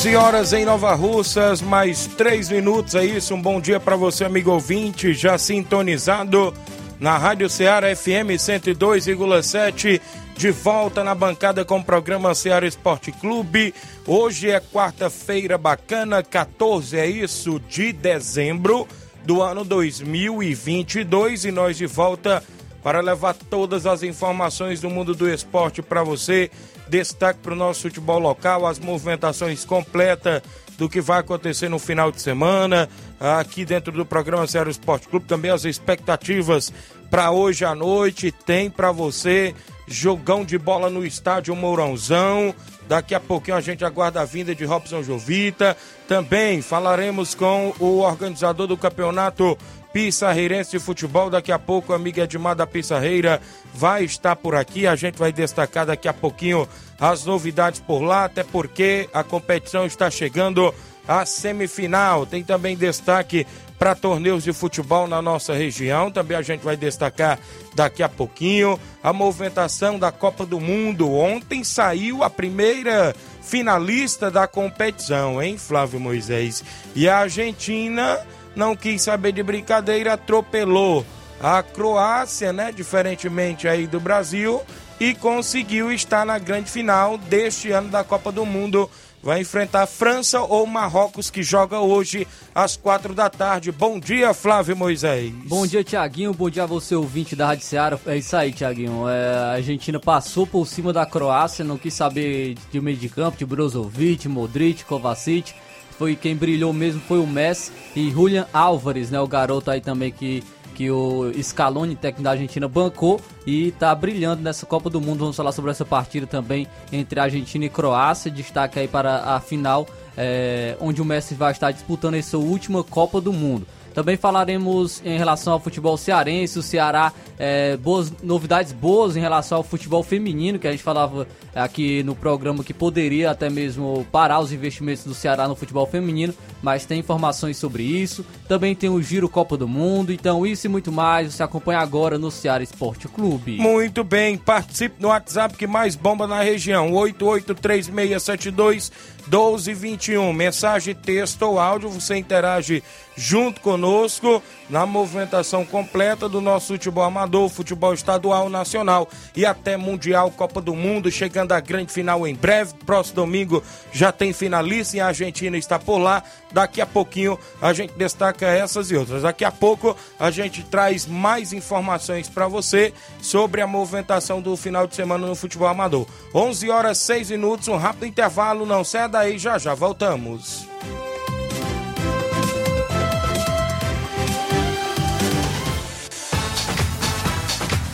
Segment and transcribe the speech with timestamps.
[0.00, 3.34] 11 horas em Nova Russas, mais 3 minutos, é isso.
[3.34, 6.54] Um bom dia para você, amigo ouvinte, já sintonizado
[6.98, 10.00] na Rádio Ceará FM 102,7,
[10.34, 13.74] de volta na bancada com o programa Ceará Esporte Clube.
[14.06, 18.88] Hoje é quarta-feira bacana, 14, é isso, de dezembro
[19.26, 22.42] do ano 2022 e nós de volta
[22.82, 26.50] para levar todas as informações do mundo do esporte para você
[26.90, 30.42] Destaque para o nosso futebol local, as movimentações completas
[30.76, 32.88] do que vai acontecer no final de semana,
[33.20, 36.72] aqui dentro do programa Ceará Esporte Clube, também as expectativas
[37.08, 39.54] para hoje à noite, tem para você
[39.86, 42.54] jogão de bola no estádio Mourãozão.
[42.88, 45.76] Daqui a pouquinho a gente aguarda a vinda de Robson Jovita.
[46.08, 49.56] Também falaremos com o organizador do campeonato
[49.92, 51.30] Pissarreirense de Futebol.
[51.30, 53.40] Daqui a pouco, amiga Edmar da Pissarreira
[53.74, 54.86] vai estar por aqui.
[54.86, 56.68] A gente vai destacar daqui a pouquinho
[56.98, 60.74] as novidades por lá, até porque a competição está chegando
[61.06, 62.26] à semifinal.
[62.26, 63.46] Tem também destaque
[63.78, 66.10] para torneios de futebol na nossa região.
[66.10, 67.38] Também a gente vai destacar
[67.74, 71.10] daqui a pouquinho a movimentação da Copa do Mundo.
[71.10, 76.62] Ontem saiu a primeira finalista da competição, hein, Flávio Moisés?
[76.94, 78.18] E a Argentina
[78.54, 81.04] não quis saber de brincadeira, atropelou
[81.40, 84.60] a Croácia, né, diferentemente aí do Brasil,
[84.98, 88.90] e conseguiu estar na grande final deste ano da Copa do Mundo.
[89.22, 93.70] Vai enfrentar França ou Marrocos, que joga hoje às quatro da tarde.
[93.70, 95.30] Bom dia, Flávio Moisés.
[95.46, 96.32] Bom dia, Tiaguinho.
[96.32, 98.00] Bom dia a você, ouvinte da Rádio Seara.
[98.06, 99.06] É isso aí, Tiaguinho.
[99.06, 103.36] É, a Argentina passou por cima da Croácia, não quis saber de meio de campo,
[103.36, 105.54] de Brozovic, Modric, Kovacic
[106.00, 110.10] foi quem brilhou mesmo foi o Messi e Julian Álvares, né, o garoto aí também
[110.10, 110.42] que
[110.74, 115.18] que o Scaloni, técnico da Argentina, bancou e está brilhando nessa Copa do Mundo.
[115.18, 118.30] Vamos falar sobre essa partida também entre Argentina e Croácia.
[118.30, 123.20] Destaque aí para a final, é, onde o Messi vai estar disputando essa última Copa
[123.20, 123.66] do Mundo.
[123.92, 127.12] Também falaremos em relação ao futebol cearense, o Ceará,
[127.42, 132.14] é, boas, novidades boas em relação ao futebol feminino, que a gente falava aqui no
[132.14, 137.00] programa que poderia até mesmo parar os investimentos do Ceará no futebol feminino, mas tem
[137.00, 138.26] informações sobre isso.
[138.46, 142.18] Também tem o Giro Copa do Mundo, então isso e muito mais você acompanha agora
[142.18, 143.56] no Ceará Esporte Clube.
[143.56, 148.92] Muito bem, participe no WhatsApp que mais bomba na região, 883672
[149.30, 150.32] 1221.
[150.32, 152.82] Mensagem, texto ou áudio, você interage
[153.16, 160.30] junto conosco na movimentação completa do nosso futebol amador, futebol estadual, nacional e até mundial,
[160.30, 162.74] Copa do Mundo, chegando à grande final em breve.
[162.86, 163.62] Próximo domingo
[163.92, 166.22] já tem finalista e a Argentina está por lá.
[166.52, 169.22] Daqui a pouquinho a gente destaca essas e outras.
[169.22, 174.86] Daqui a pouco a gente traz mais informações para você sobre a movimentação do final
[174.86, 176.06] de semana no futebol amador.
[176.34, 180.66] 11 horas 6 minutos, um rápido intervalo, não sai daí, já já voltamos.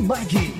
[0.00, 0.54] Martimag.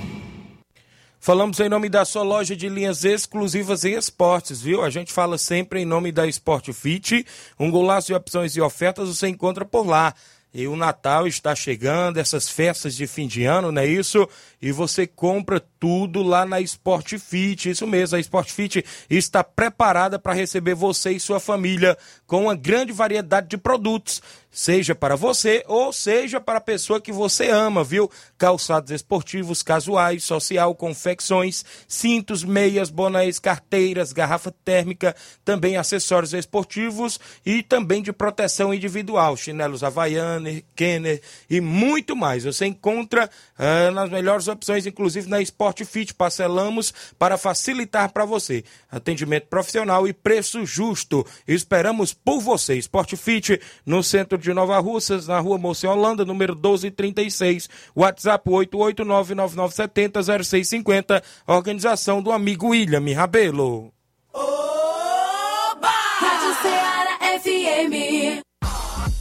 [1.19, 4.83] Falamos em nome da sua loja de linhas exclusivas e esportes, viu?
[4.83, 7.25] A gente fala sempre em nome da Sport Fit.
[7.59, 10.15] Um golaço de opções e ofertas você encontra por lá.
[10.53, 14.29] E o Natal está chegando, essas festas de fim de ano, não é isso?
[14.63, 17.69] E você compra tudo lá na Sport Fit.
[17.69, 22.55] Isso mesmo, a Sport Fit está preparada para receber você e sua família com uma
[22.55, 24.23] grande variedade de produtos
[24.53, 28.11] seja para você ou seja para a pessoa que você ama, viu?
[28.37, 37.63] Calçados esportivos, casuais, social, confecções, cintos, meias, bonés, carteiras, garrafa térmica, também acessórios esportivos e
[37.63, 42.45] também de proteção individual, chinelos Havaianer, Kenner e muito mais.
[42.45, 48.63] Você encontra ah, nas melhores opções, inclusive na Sport Fit, parcelamos para facilitar para você.
[48.91, 51.27] Atendimento profissional e preço justo.
[51.47, 52.77] Esperamos por você.
[52.77, 57.69] Sport Fit no centro de Nova Russas, na rua Moça Holanda, número 1236.
[57.97, 61.21] WhatsApp 88999700650.
[61.47, 63.93] Organização do amigo William Rabelo.
[66.23, 68.52] Rádio Ceará FM.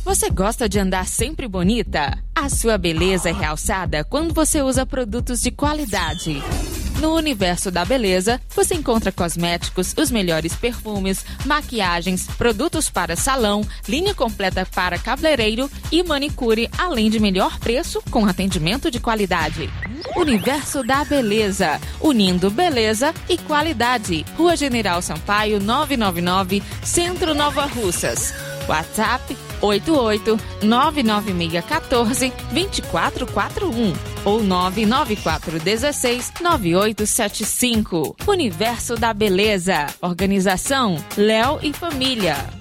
[0.03, 2.17] Você gosta de andar sempre bonita?
[2.33, 6.41] A sua beleza é realçada quando você usa produtos de qualidade.
[6.99, 14.13] No universo da beleza, você encontra cosméticos, os melhores perfumes, maquiagens, produtos para salão, linha
[14.13, 19.69] completa para cabeleireiro e manicure, além de melhor preço com atendimento de qualidade.
[20.15, 24.25] Universo da Beleza, unindo beleza e qualidade.
[24.35, 28.33] Rua General Sampaio, 999, Centro Nova Russas.
[28.67, 33.93] WhatsApp 88 99614 2441
[34.25, 38.15] ou 99416 9875.
[38.27, 39.87] Universo da Beleza.
[40.01, 42.60] Organização Léo e Família.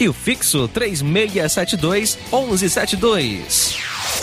[0.00, 3.76] E o fixo 3672 1172.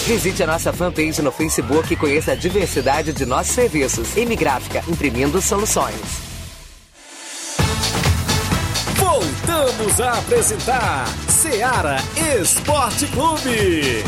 [0.07, 4.17] Visite a nossa fanpage no Facebook e conheça a diversidade de nossos serviços.
[4.17, 6.01] M Gráfica, imprimindo soluções.
[8.95, 11.97] Voltamos a apresentar Seara
[12.41, 14.03] Esporte Clube.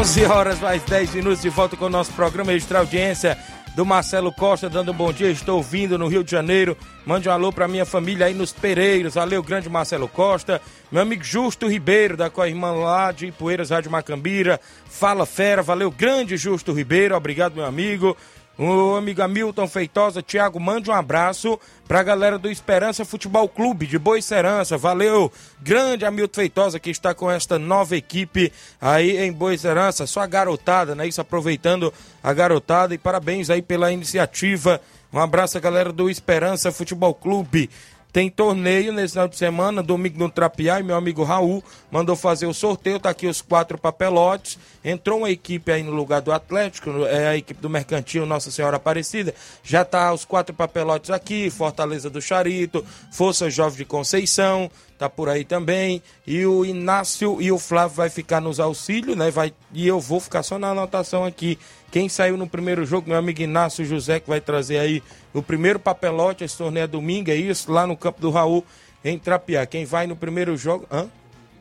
[0.00, 3.36] 11 horas mais 10 minutos de volta com o nosso programa Extra Audiência
[3.76, 5.30] do Marcelo Costa, dando um bom dia.
[5.30, 6.74] Estou ouvindo no Rio de Janeiro.
[7.04, 9.12] Mande um alô para minha família aí nos Pereiros.
[9.12, 10.58] Valeu, grande Marcelo Costa.
[10.90, 14.58] Meu amigo Justo Ribeiro, da Corrimã lá de Poeiras, Rádio Macambira.
[14.86, 17.14] Fala fera, valeu, grande Justo Ribeiro.
[17.14, 18.16] Obrigado, meu amigo.
[18.62, 23.98] O amigo Hamilton Feitosa, Thiago, mande um abraço pra galera do Esperança Futebol Clube de
[23.98, 24.76] Boa Serança.
[24.76, 30.06] Valeu, grande Hamilton Feitosa que está com esta nova equipe aí em Boa Serança.
[30.06, 31.08] Só a garotada, né?
[31.08, 31.90] Isso aproveitando
[32.22, 34.78] a garotada e parabéns aí pela iniciativa.
[35.10, 37.70] Um abraço a galera do Esperança Futebol Clube.
[38.12, 42.46] Tem torneio nesse final de semana, domingo no Trapiá, e meu amigo Raul mandou fazer
[42.46, 44.58] o sorteio, tá aqui os quatro papelotes.
[44.84, 48.78] Entrou uma equipe aí no lugar do Atlético, é a equipe do Mercantil Nossa Senhora
[48.78, 49.34] Aparecida.
[49.62, 55.28] Já tá os quatro papelotes aqui, Fortaleza do Charito, Força Jovem de Conceição, tá por
[55.28, 56.02] aí também.
[56.26, 59.30] E o Inácio e o Flávio vai ficar nos auxílios, né?
[59.30, 61.58] Vai, e eu vou ficar só na anotação aqui.
[61.90, 65.02] Quem saiu no primeiro jogo, meu amigo Inácio José, que vai trazer aí
[65.34, 66.44] o primeiro papelote.
[66.44, 68.64] Esse torneio é domingo, é isso, lá no campo do Raul,
[69.04, 69.66] em Trapiá.
[69.66, 70.86] Quem vai no primeiro jogo.
[70.90, 71.08] Hã?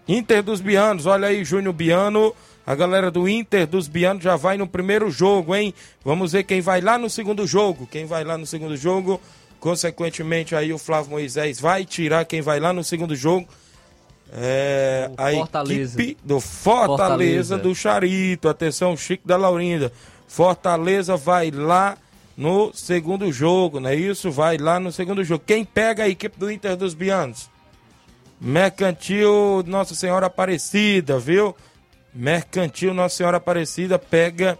[0.08, 2.34] Inter dos Bianos, olha aí, Júnior Biano.
[2.66, 5.74] A galera do Inter dos Bianos já vai no primeiro jogo, hein?
[6.06, 7.88] Vamos ver quem vai lá no segundo jogo.
[7.88, 9.20] Quem vai lá no segundo jogo.
[9.60, 13.48] Consequentemente, aí o Flávio Moisés vai tirar quem vai lá no segundo jogo.
[14.32, 17.58] É, a equipe do Fortaleza, Fortaleza.
[17.58, 18.48] do Charito.
[18.48, 19.92] Atenção, Chico da Laurinda.
[20.30, 21.98] Fortaleza vai lá
[22.38, 24.32] no segundo jogo, não é isso?
[24.32, 25.44] Vai lá no segundo jogo.
[25.46, 27.50] Quem pega a equipe do Inter dos Bianos?
[28.40, 31.56] Mercantil Nossa Senhora Aparecida, viu?
[32.14, 34.58] Mercantil Nossa Senhora Aparecida pega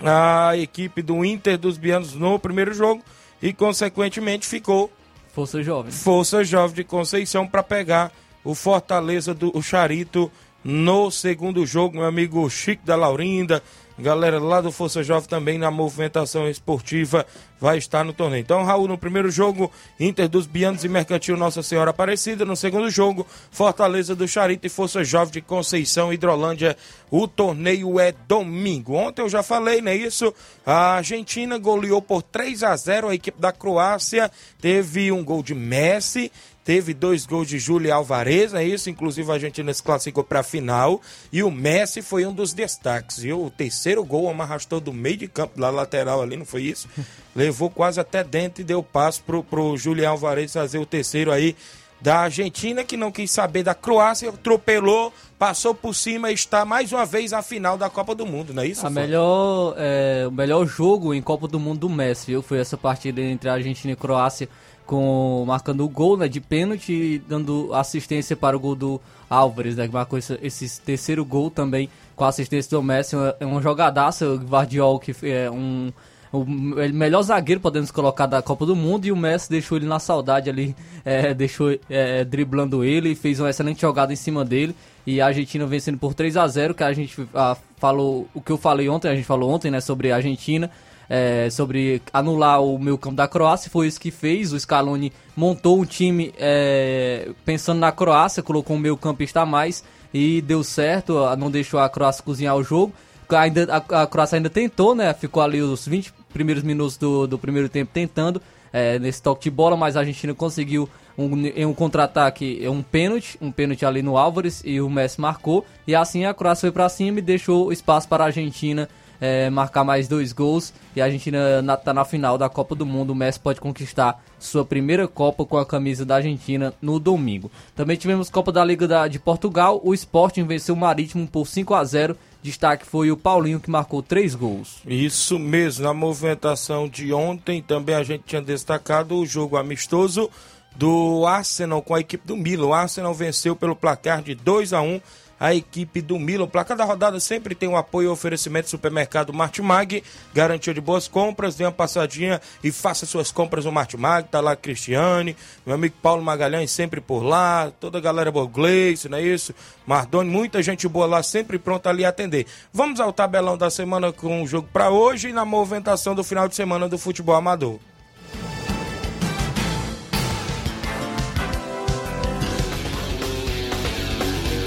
[0.00, 3.02] a equipe do Inter dos Bianos no primeiro jogo
[3.42, 4.90] e, consequentemente, ficou
[5.34, 5.90] Força Jovem.
[5.90, 8.12] Força Jovem de Conceição para pegar
[8.44, 10.30] o Fortaleza do o Charito
[10.62, 11.96] no segundo jogo.
[11.96, 13.60] Meu amigo Chico da Laurinda,
[13.98, 17.26] galera lá do Força Jovem também na movimentação esportiva
[17.60, 18.40] vai estar no torneio.
[18.40, 22.44] Então, Raul, no primeiro jogo, Inter dos Bianos e Mercantil Nossa Senhora Aparecida.
[22.44, 26.76] No segundo jogo, Fortaleza do Charito e Força Jovem de Conceição, Hidrolândia.
[27.10, 28.94] O torneio é domingo.
[28.94, 30.32] Ontem eu já falei, não é isso?
[30.64, 34.30] A Argentina goleou por 3 a 0 a equipe da Croácia.
[34.60, 36.30] Teve um gol de Messi
[36.68, 38.90] teve dois gols de Júlio Alvarez, é isso?
[38.90, 41.00] Inclusive a Argentina se classificou para a final
[41.32, 43.24] e o Messi foi um dos destaques.
[43.24, 46.64] E o terceiro gol, o arrastou do meio de campo, lá lateral ali, não foi
[46.64, 46.86] isso?
[47.34, 51.56] Levou quase até dentro e deu passo pro, pro Júlio Alvarez fazer o terceiro aí
[52.02, 56.92] da Argentina, que não quis saber da Croácia, atropelou, passou por cima e está mais
[56.92, 58.86] uma vez na final da Copa do Mundo, não é isso?
[58.86, 62.42] A melhor, é, o melhor jogo em Copa do Mundo do Messi, viu?
[62.42, 64.50] Foi essa partida entre a Argentina e Croácia
[64.88, 69.76] com marcando o gol né, de pênalti e dando assistência para o gol do Álvares,
[69.76, 73.14] né, que marcou esse, esse terceiro gol também com assistência do Messi.
[73.38, 75.92] É um jogadaço, o Guardiol, que é um
[76.30, 79.98] o melhor zagueiro podemos colocar da Copa do Mundo e o Messi deixou ele na
[79.98, 84.74] saudade ali, é, deixou é, driblando ele, fez uma excelente jogada em cima dele
[85.06, 88.52] e a Argentina vencendo por 3 a 0 que a gente a, falou, o que
[88.52, 90.70] eu falei ontem, a gente falou ontem, né, sobre a Argentina,
[91.08, 94.52] é, sobre anular o meio campo da Croácia, foi isso que fez.
[94.52, 99.82] O Scaloni montou um time é, pensando na Croácia, colocou um meio campista a mais
[100.12, 102.92] e deu certo, não deixou a Croácia cozinhar o jogo.
[103.30, 105.12] Ainda, a, a Croácia ainda tentou, né?
[105.12, 108.40] Ficou ali os 20 primeiros minutos do, do primeiro tempo tentando
[108.72, 113.36] é, nesse toque de bola, mas a Argentina conseguiu um, em um contra-ataque, um pênalti,
[113.40, 115.66] um pênalti ali no Álvares e o Messi marcou.
[115.86, 118.88] E assim a Croácia foi para cima e deixou espaço para a Argentina
[119.20, 123.10] é, marcar mais dois gols e a Argentina está na final da Copa do Mundo.
[123.10, 127.50] O Messi pode conquistar sua primeira Copa com a camisa da Argentina no domingo.
[127.74, 129.80] Também tivemos Copa da Liga da, de Portugal.
[129.82, 134.00] O Sporting venceu o Marítimo por 5 a 0 Destaque foi o Paulinho que marcou
[134.00, 134.80] três gols.
[134.86, 140.30] Isso mesmo, na movimentação de ontem também a gente tinha destacado o jogo amistoso
[140.76, 142.66] do Arsenal com a equipe do Milan.
[142.68, 145.00] O Arsenal venceu pelo placar de 2 a 1
[145.38, 146.44] a equipe do Milan.
[146.44, 150.02] O placar da rodada sempre tem o um apoio e oferecimento do supermercado Martimag,
[150.34, 151.54] garantia de boas compras.
[151.54, 154.28] Dê uma passadinha e faça suas compras no Martimag.
[154.28, 159.08] Tá lá Cristiane, meu amigo Paulo Magalhães sempre por lá, toda a galera boa, Gleice,
[159.08, 159.54] não é isso?
[159.86, 162.46] Mardoni, muita gente boa lá, sempre pronta ali a atender.
[162.72, 166.48] Vamos ao tabelão da semana com o jogo para hoje e na movimentação do final
[166.48, 167.78] de semana do futebol amador.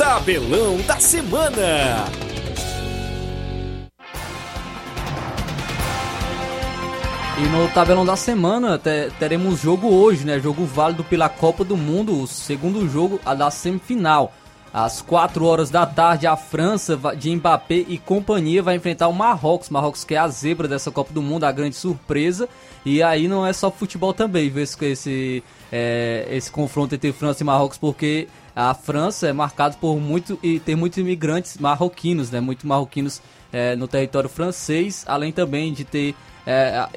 [0.02, 2.08] Tabelão da Semana.
[7.38, 8.82] E no tabelão da semana
[9.20, 10.40] teremos jogo hoje, né?
[10.40, 14.34] Jogo válido pela Copa do Mundo, o segundo jogo a da semifinal.
[14.74, 19.70] Às 4 horas da tarde, a França de Mbappé e companhia vai enfrentar o Marrocos.
[19.70, 22.50] Marrocos que é a zebra dessa Copa do Mundo, a grande surpresa.
[22.84, 27.44] E aí não é só futebol também, ver esse, esse, é, esse confronto entre França
[27.44, 32.40] e Marrocos, porque a França é marcada por muito e tem muitos imigrantes marroquinos, né?
[32.40, 36.16] Muitos marroquinos é, no território francês, além também de ter
[36.46, 36.88] é,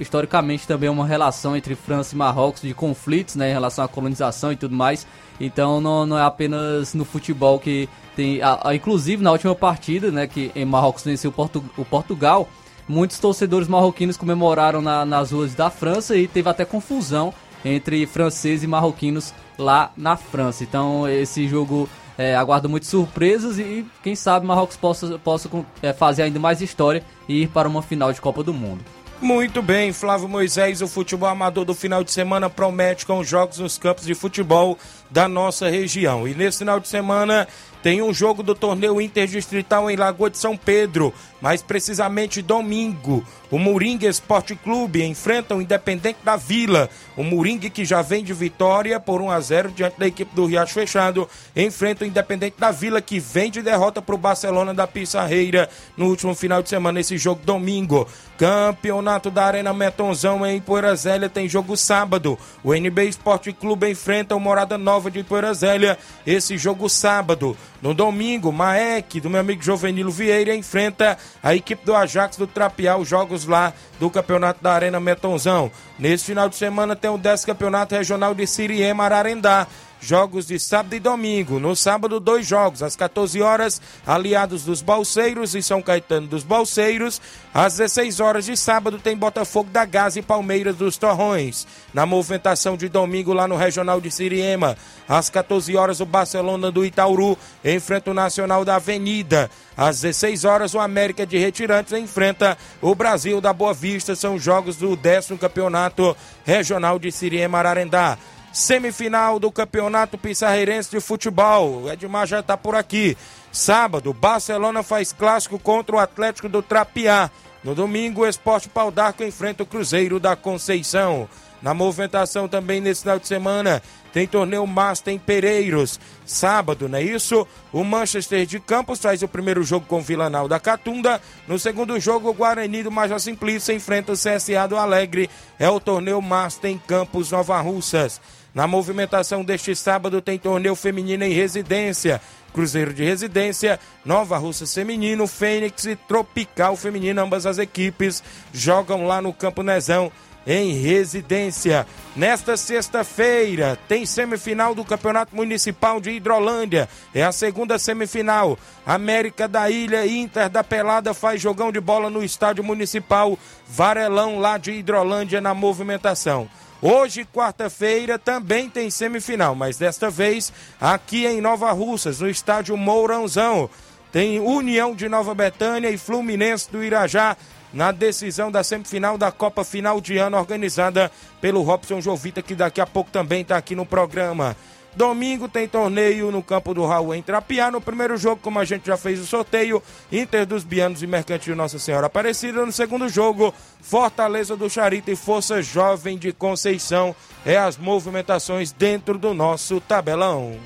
[0.00, 3.50] historicamente também uma relação entre França e Marrocos de conflitos, né?
[3.50, 5.06] Em relação à colonização e tudo mais.
[5.40, 10.10] Então não, não é apenas no futebol que tem, a, a, inclusive na última partida,
[10.10, 10.26] né?
[10.26, 12.48] Que em Marrocos venceu Portu, o Portugal.
[12.88, 18.62] Muitos torcedores marroquinos comemoraram na, nas ruas da França e teve até confusão entre franceses
[18.62, 20.62] e marroquinos lá na França.
[20.62, 25.50] Então esse jogo é, aguarda muitas surpresas e quem sabe Marrocos possa, possa
[25.82, 28.84] é, fazer ainda mais história e ir para uma final de Copa do Mundo.
[29.20, 33.58] Muito bem, Flávio Moisés, o futebol amador do final de semana promete com os jogos
[33.58, 34.78] nos campos de futebol
[35.10, 36.26] da nossa região.
[36.28, 37.48] E nesse final de semana
[37.88, 43.24] tem um jogo do torneio interdistrital em Lagoa de São Pedro, mais precisamente domingo.
[43.50, 46.90] O Moringue Esporte Clube enfrenta o Independente da Vila.
[47.16, 50.44] O Moringue, que já vem de vitória por 1 a 0 diante da equipe do
[50.44, 51.26] Riacho Fechado,
[51.56, 56.08] enfrenta o Independente da Vila, que vem de derrota para o Barcelona da Pissarreira no
[56.08, 58.06] último final de semana, esse jogo domingo.
[58.36, 62.38] Campeonato da Arena Metonzão em Poeira Zélia tem jogo sábado.
[62.62, 67.56] O NB Esporte Clube enfrenta o Morada Nova de Poeira Zélia, esse jogo sábado.
[67.80, 72.96] No domingo, Maek, do meu amigo Jovenilo Vieira, enfrenta a equipe do Ajax do Trapiá,
[72.96, 75.70] os jogos lá do Campeonato da Arena Metonzão.
[75.96, 79.66] Nesse final de semana tem o 10 Campeonato Regional de Siriema Ararendá.
[80.00, 81.58] Jogos de sábado e domingo.
[81.58, 82.82] No sábado, dois jogos.
[82.82, 87.20] Às 14 horas, Aliados dos Balseiros e São Caetano dos Balseiros.
[87.52, 91.66] Às 16 horas de sábado, tem Botafogo da Gás e Palmeiras dos Torrões.
[91.92, 94.76] Na movimentação de domingo, lá no Regional de Siriema.
[95.08, 99.50] Às 14 horas, o Barcelona do Itauru enfrenta o Nacional da Avenida.
[99.76, 104.14] Às 16 horas, o América de Retirantes enfrenta o Brasil da Boa Vista.
[104.14, 108.16] São jogos do 10 Campeonato Regional de Siriema Ararendá
[108.52, 111.90] semifinal do Campeonato Pissarreirense de Futebol.
[111.90, 113.16] Edmar já está por aqui.
[113.52, 117.30] Sábado, Barcelona faz clássico contra o Atlético do Trapiá.
[117.62, 121.28] No domingo, o Esporte Pau d'Arco enfrenta o Cruzeiro da Conceição.
[121.60, 125.98] Na movimentação também nesse final de semana, tem torneio Master em Pereiros.
[126.24, 127.46] Sábado, não é isso?
[127.72, 131.20] O Manchester de Campos faz o primeiro jogo com o Vilanal da Catunda.
[131.48, 135.28] No segundo jogo, o Guarani do Major Simplício enfrenta o CSA do Alegre.
[135.58, 138.20] É o torneio Master em Campos Nova Russas.
[138.58, 142.20] Na movimentação deste sábado tem torneio feminino em residência.
[142.52, 148.20] Cruzeiro de Residência, Nova Russa Feminino, Fênix e Tropical Feminino, ambas as equipes
[148.52, 150.10] jogam lá no Campo Nezão
[150.44, 151.86] em residência.
[152.16, 156.88] Nesta sexta-feira tem semifinal do Campeonato Municipal de Hidrolândia.
[157.14, 158.58] É a segunda semifinal.
[158.84, 163.38] América da Ilha e Inter da Pelada faz jogão de bola no Estádio Municipal
[163.68, 166.48] Varelão lá de Hidrolândia na movimentação.
[166.80, 173.68] Hoje, quarta-feira, também tem semifinal, mas desta vez aqui em Nova Russas, no estádio Mourãozão.
[174.12, 177.36] Tem União de Nova Betânia e Fluminense do Irajá
[177.72, 182.80] na decisão da semifinal da Copa Final de Ano, organizada pelo Robson Jovita, que daqui
[182.80, 184.56] a pouco também está aqui no programa.
[184.98, 187.70] Domingo tem torneio no campo do Raul em Trapiá.
[187.70, 191.54] No primeiro jogo, como a gente já fez o sorteio, Inter dos Bianos e Mercantil
[191.54, 192.66] Nossa Senhora Aparecida.
[192.66, 197.14] No segundo jogo, Fortaleza do Charito e Força Jovem de Conceição.
[197.46, 200.56] É as movimentações dentro do nosso tabelão.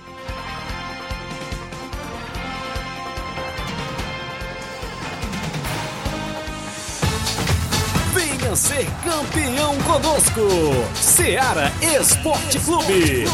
[8.14, 10.40] Venha ser campeão conosco.
[10.94, 13.26] Seara Esporte Clube.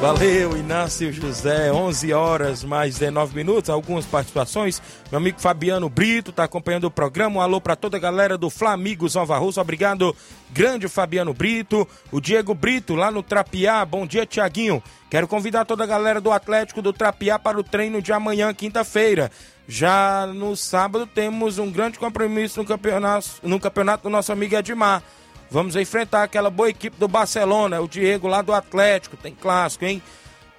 [0.00, 4.80] Valeu, Inácio José, 11 horas mais 19 minutos, algumas participações.
[5.10, 7.36] Meu amigo Fabiano Brito está acompanhando o programa.
[7.36, 9.62] Um alô para toda a galera do Flamigos Nova Russa.
[9.62, 10.14] Obrigado,
[10.52, 11.88] grande Fabiano Brito.
[12.12, 13.84] O Diego Brito, lá no Trapiá.
[13.86, 14.82] Bom dia, Tiaguinho.
[15.08, 19.30] Quero convidar toda a galera do Atlético do Trapiá para o treino de amanhã, quinta-feira.
[19.66, 25.02] Já no sábado temos um grande compromisso no campeonato, no campeonato do nosso amigo Edmar.
[25.50, 30.02] Vamos enfrentar aquela boa equipe do Barcelona, o Diego lá do Atlético, tem clássico, hein?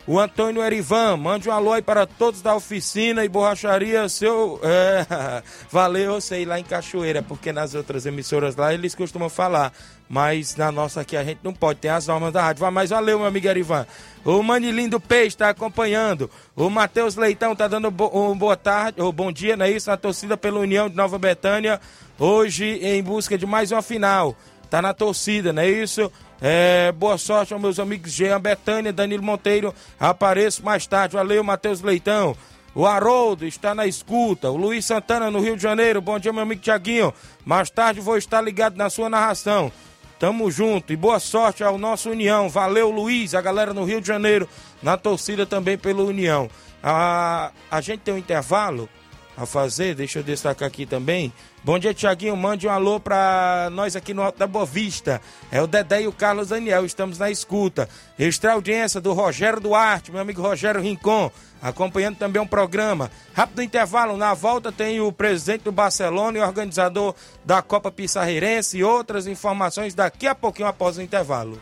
[0.08, 4.58] O Antônio Erivan, mande um alô aí para todos da oficina e borracharia, seu.
[4.64, 9.74] É, valeu, eu sei, lá em Cachoeira, porque nas outras emissoras lá eles costumam falar.
[10.08, 12.72] Mas na nossa aqui a gente não pode, tem as normas da rádio.
[12.72, 13.86] Mas valeu, meu amigo Erivan.
[14.24, 16.30] O Manilindo do Peixe está acompanhando.
[16.56, 19.90] O Matheus Leitão está dando bo um boa tarde, ou bom dia, não é isso?
[19.90, 21.82] Na torcida pela União de Nova Betânia,
[22.18, 24.38] hoje em busca de mais uma final
[24.70, 26.12] tá na torcida, não é isso?
[26.42, 29.74] É, boa sorte aos meus amigos Jean Betânia, Danilo Monteiro.
[30.00, 31.16] Apareço mais tarde.
[31.16, 32.36] Valeu, Matheus Leitão.
[32.76, 34.52] O Haroldo está na escuta.
[34.52, 36.00] O Luiz Santana no Rio de Janeiro.
[36.00, 37.14] Bom dia, meu amigo Tiaguinho.
[37.44, 39.72] Mais tarde vou estar ligado na sua narração.
[40.20, 42.50] Tamo junto e boa sorte ao nosso União.
[42.50, 44.48] Valeu, Luiz, a galera no Rio de Janeiro,
[44.82, 46.50] na torcida também pela União.
[46.84, 48.90] A, a gente tem um intervalo
[49.36, 51.32] a fazer, deixa eu destacar aqui também.
[51.68, 52.38] Bom dia, Tiaguinho.
[52.38, 55.22] Mande um alô para nós aqui no Alto da Boa Vista.
[55.52, 56.86] É o Dedé e o Carlos Daniel.
[56.86, 57.90] Estamos na escuta.
[58.18, 61.30] Extra audiência do Rogério Duarte, meu amigo Rogério Rincon,
[61.62, 63.12] acompanhando também um programa.
[63.34, 64.16] Rápido intervalo.
[64.16, 69.94] Na volta tem o presidente do Barcelona e organizador da Copa Pissarreirense e outras informações
[69.94, 71.62] daqui a pouquinho após o intervalo.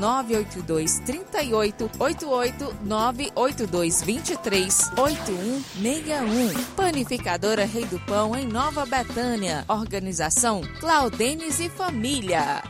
[0.01, 6.63] 982 38 88 982 23 8161.
[6.75, 9.63] Panificadora Rei do Pão em Nova Betânia.
[9.67, 12.63] Organização Claudenes e Família.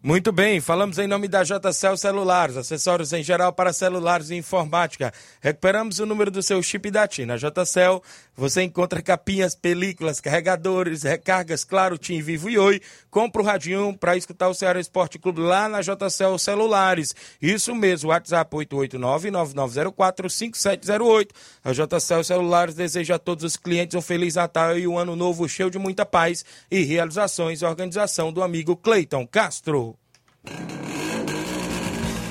[0.00, 5.12] Muito bem, falamos em nome da JCL Celulares, acessórios em geral para celulares e informática.
[5.40, 7.26] Recuperamos o número do seu chip da TIM.
[7.26, 8.00] Na JCL
[8.38, 12.80] você encontra capinhas, películas, carregadores, recargas, claro, TIM, Vivo e Oi.
[13.10, 17.12] Compra o radinho para escutar o Ceará Esporte Clube lá na JCL Celulares.
[17.42, 21.30] Isso mesmo, WhatsApp 889-9904-5708.
[21.64, 25.48] A JCL Celulares deseja a todos os clientes um Feliz Natal e um ano novo
[25.48, 27.64] cheio de muita paz e realizações.
[27.64, 29.98] Organização do amigo Cleiton Castro.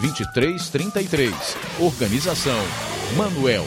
[0.00, 1.34] 2333.
[1.80, 2.58] Organização
[3.16, 3.66] Manuel.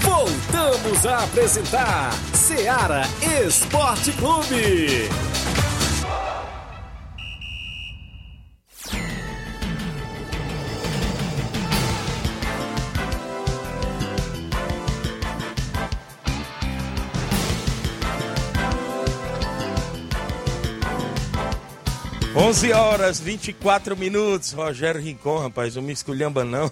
[0.00, 3.02] Voltamos a apresentar Seara
[3.46, 5.08] Esporte Clube.
[22.44, 24.52] 11 horas 24 minutos.
[24.52, 26.70] Rogério Rincon, rapaz, não me esculhamba não.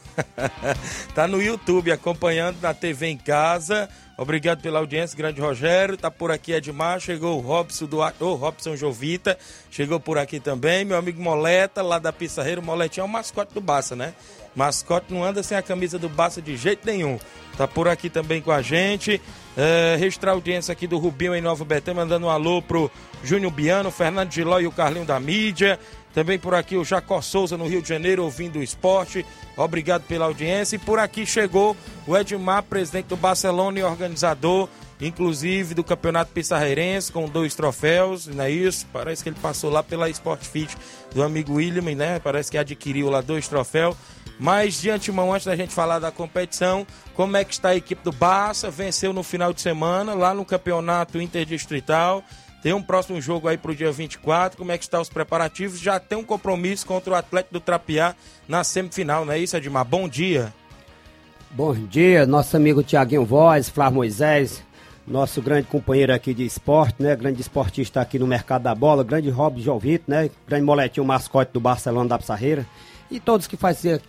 [1.16, 3.88] tá no YouTube acompanhando na TV em casa.
[4.18, 5.96] Obrigado pela audiência, grande Rogério.
[5.96, 9.38] Tá por aqui Edmar, chegou o Robson do oh, Robson Jovita,
[9.70, 13.54] chegou por aqui também, meu amigo Moleta, lá da Pissarreira, o Moletinho é o mascote
[13.54, 14.12] do Baça, né?
[14.54, 17.18] Mascote não anda sem a camisa do Baça de jeito nenhum.
[17.56, 19.20] Tá por aqui também com a gente.
[19.56, 22.90] É, registrar a audiência aqui do Rubinho em Nova Betânia, mandando um alô pro
[23.22, 25.78] Júnior Biano, Fernando Giló e o Carlinho da Mídia.
[26.14, 29.24] Também por aqui o Jacó Souza no Rio de Janeiro, ouvindo o esporte.
[29.56, 30.76] Obrigado pela audiência.
[30.76, 34.68] E por aqui chegou o Edmar, presidente do Barcelona e organizador,
[35.00, 38.86] inclusive do Campeonato Pissarreirense, com dois troféus, não é isso?
[38.92, 40.76] Parece que ele passou lá pela Sport Fit
[41.14, 42.18] do amigo William, né?
[42.18, 43.96] Parece que adquiriu lá dois troféus.
[44.38, 48.02] Mas de antemão, antes da gente falar da competição, como é que está a equipe
[48.02, 48.70] do Barça?
[48.70, 52.24] Venceu no final de semana, lá no Campeonato Interdistrital.
[52.62, 54.56] Tem um próximo jogo aí pro dia 24.
[54.56, 55.80] Como é que estão os preparativos?
[55.80, 58.14] Já tem um compromisso contra o Atlético do Trapiá
[58.46, 59.84] na semifinal, não é isso, Edmar?
[59.84, 60.52] Bom dia.
[61.50, 64.62] Bom dia, nosso amigo Tiaguinho Voz, Flávio Moisés,
[65.06, 67.14] nosso grande companheiro aqui de esporte, né?
[67.14, 70.30] Grande esportista aqui no mercado da bola, grande Rob Jovito, né?
[70.48, 72.66] Grande moletinho mascote do Barcelona da Pissarreira.
[73.10, 74.00] E todos que fazem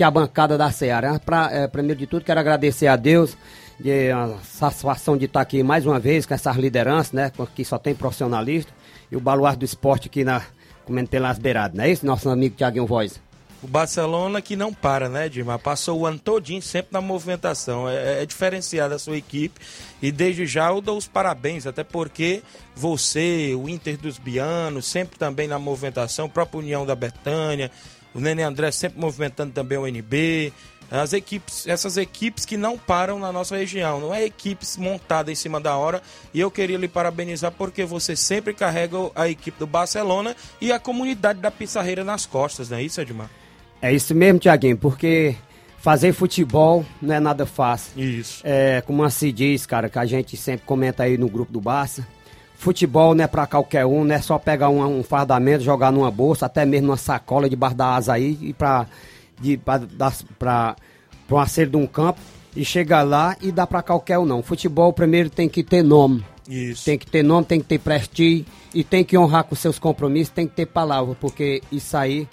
[0.00, 1.18] que a bancada da Ceará.
[1.18, 3.36] Pra, é, primeiro de tudo, quero agradecer a Deus
[3.78, 7.30] de a satisfação de estar aqui mais uma vez com essas lideranças, né?
[7.54, 8.72] Que só tem profissionalista.
[9.12, 10.40] E o baluarte do esporte aqui na
[10.86, 13.20] comentei nas beiradas, não é isso, nosso amigo Tiaguinho Voz?
[13.62, 15.58] O Barcelona que não para, né, Dilma?
[15.58, 17.86] Passou o ano todinho sempre na movimentação.
[17.86, 19.60] É, é diferenciada a sua equipe.
[20.00, 22.42] E desde já eu dou os parabéns, até porque
[22.74, 27.70] você, o Inter dos Bianos, sempre também na movimentação, própria União da Betânia,
[28.14, 30.52] o Nenê André sempre movimentando também o NB.
[30.90, 35.36] As equipes, essas equipes que não param na nossa região, não é equipes montadas em
[35.36, 36.02] cima da hora.
[36.34, 40.80] E eu queria lhe parabenizar porque você sempre carrega a equipe do Barcelona e a
[40.80, 43.30] comunidade da Pissarreira nas costas, não é isso, Edmar?
[43.80, 45.36] É isso mesmo, Tiaguinho, porque
[45.78, 48.02] fazer futebol não é nada fácil.
[48.02, 48.42] Isso.
[48.44, 52.06] É, como se diz, cara, que a gente sempre comenta aí no grupo do Barça.
[52.60, 56.10] Futebol não é pra qualquer um, não é só pegar um, um fardamento, jogar numa
[56.10, 58.86] bolsa, até mesmo numa sacola debaixo da asa aí e pra,
[60.38, 60.76] pra
[61.30, 62.20] um acerto de um campo
[62.54, 64.42] e chegar lá e dar pra qualquer um não.
[64.42, 66.22] Futebol primeiro tem que ter nome.
[66.46, 66.84] Isso.
[66.84, 68.44] Tem que ter nome, tem que ter prestígio
[68.74, 72.28] e tem que honrar com seus compromissos, tem que ter palavra, porque isso aí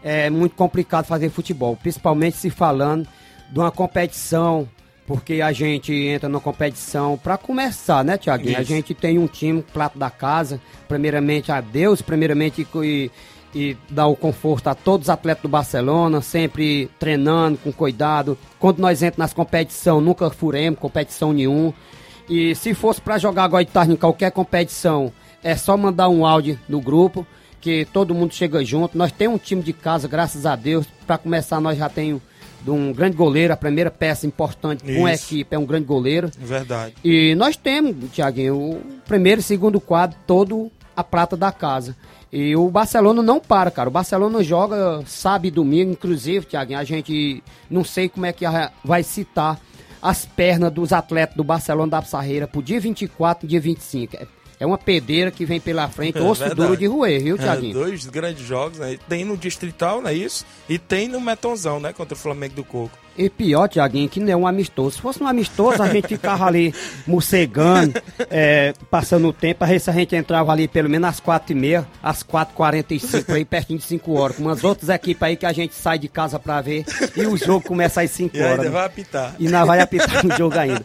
[0.00, 3.08] é muito complicado fazer futebol, principalmente se falando
[3.50, 4.68] de uma competição
[5.06, 8.58] porque a gente entra na competição para começar, né, Tiaguinho?
[8.58, 13.10] A gente tem um time, prato da casa, primeiramente a Deus, primeiramente e,
[13.54, 18.38] e dar o conforto a todos os atletas do Barcelona, sempre treinando com cuidado.
[18.58, 21.74] Quando nós entramos nas competições, nunca furemos competição nenhuma.
[22.28, 25.12] E se fosse para jogar agora de tarde em qualquer competição,
[25.42, 27.26] é só mandar um áudio no grupo,
[27.60, 28.96] que todo mundo chega junto.
[28.96, 30.86] Nós temos um time de casa, graças a Deus.
[31.06, 32.22] Para começar, nós já temos
[32.64, 36.30] de um grande goleiro, a primeira peça importante com a equipe é um grande goleiro.
[36.38, 36.94] Verdade.
[37.04, 41.96] E nós temos, Tiaguinho, o primeiro e segundo quadro, todo a prata da casa.
[42.32, 43.88] E o Barcelona não para, cara.
[43.88, 48.44] O Barcelona joga sábado e domingo, inclusive, Tiaguinho, a gente não sei como é que
[48.84, 49.60] vai citar
[50.00, 54.16] as pernas dos atletas do Barcelona da Pissarreira pro dia 24 e dia 25.
[54.16, 54.26] É-
[54.62, 56.60] É uma pedeira que vem pela frente, É osso verdade.
[56.60, 57.72] duro de roer, viu, É, Tiaguinho?
[57.74, 58.96] dois grandes jogos, né?
[59.08, 60.44] Tem no Distrital, não é isso?
[60.68, 61.92] E tem no Metonzão, né?
[61.92, 62.96] Contra o Flamengo do Coco.
[63.18, 64.92] E pior, Tiaguinho, que não é um amistoso.
[64.96, 66.72] Se fosse um amistoso, a gente ficava ali
[67.06, 71.20] morcegando, é, passando o tempo, a ver se a gente entrava ali pelo menos às
[71.20, 74.42] quatro e meia, às quatro e quarenta e cinco, aí pertinho de cinco horas, com
[74.44, 77.66] umas outras equipes aí que a gente sai de casa pra ver e o jogo
[77.66, 78.52] começa às cinco E horas.
[78.52, 78.70] ainda né?
[78.70, 79.34] vai apitar.
[79.38, 80.82] E não vai apitar no jogo ainda.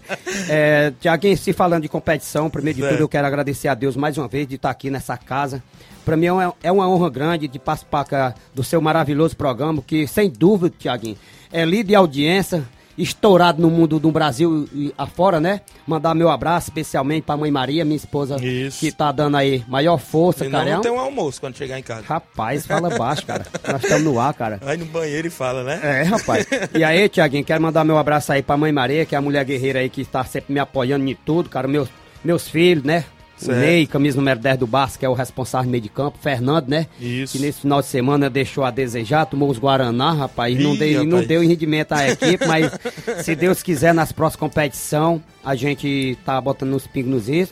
[0.49, 4.17] É, Tiaguinho, se falando de competição, primeiro de tudo eu quero agradecer a Deus mais
[4.17, 5.61] uma vez de estar aqui nessa casa.
[6.05, 10.07] Para mim é uma, é uma honra grande de participar do seu maravilhoso programa, que
[10.07, 11.17] sem dúvida, Tiaguinho,
[11.51, 12.63] é líder de audiência,
[12.97, 15.61] estourado no mundo do Brasil e afora, né?
[15.85, 18.37] Mandar meu abraço especialmente para mãe Maria, minha esposa,
[18.79, 20.75] que tá dando aí maior força, Senão cara.
[20.75, 22.03] Não tem um almoço quando chegar em casa.
[22.07, 23.45] Rapaz, fala baixo, cara.
[23.69, 24.59] Nós estamos no ar, cara.
[24.63, 25.79] Vai no banheiro e fala, né?
[25.83, 26.47] É, rapaz.
[26.73, 29.45] E aí, Tiaguinho, quero mandar meu abraço aí pra mãe Maria, que é a mulher
[29.45, 31.67] guerreira aí que está sempre me apoiando em tudo, cara.
[31.67, 31.89] Meus,
[32.23, 33.05] meus filhos, né?
[33.37, 33.59] Certo.
[33.59, 36.17] Ney, camisa número 10 do Barça, que é o responsável do meio de campo.
[36.19, 36.87] Fernando, né?
[36.99, 37.33] Isso.
[37.37, 40.57] Que nesse final de semana deixou a desejar, tomou os Guaraná, rapaz.
[40.59, 41.27] não, Ih, deu, não rapaz.
[41.27, 42.71] deu rendimento à equipe, mas
[43.23, 47.49] se Deus quiser, nas próximas competições, a gente tá botando uns pingos nos is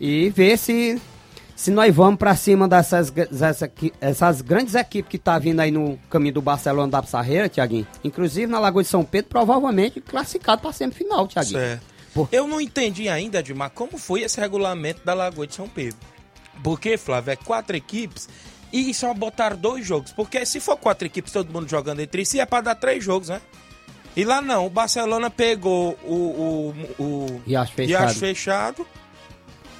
[0.00, 1.00] e ver se
[1.54, 3.10] se nós vamos pra cima dessas,
[4.00, 8.46] essas grandes equipes que tá vindo aí no caminho do Barcelona da Pissarreira, Tiaguinho, inclusive
[8.46, 11.58] na Lagoa de São Pedro, provavelmente classificado pra semifinal, Tiaguinho.
[11.58, 11.95] Certo.
[12.32, 15.98] Eu não entendi ainda, Edmar, como foi esse regulamento da Lagoa de São Pedro.
[16.62, 18.28] Porque, Flávio, é quatro equipes
[18.72, 20.12] e só botaram dois jogos.
[20.12, 23.28] Porque se for quatro equipes, todo mundo jogando entre si, é pra dar três jogos,
[23.28, 23.40] né?
[24.16, 28.14] E lá não, o Barcelona pegou o, o, o Riacho Fechado.
[28.14, 28.86] Fechado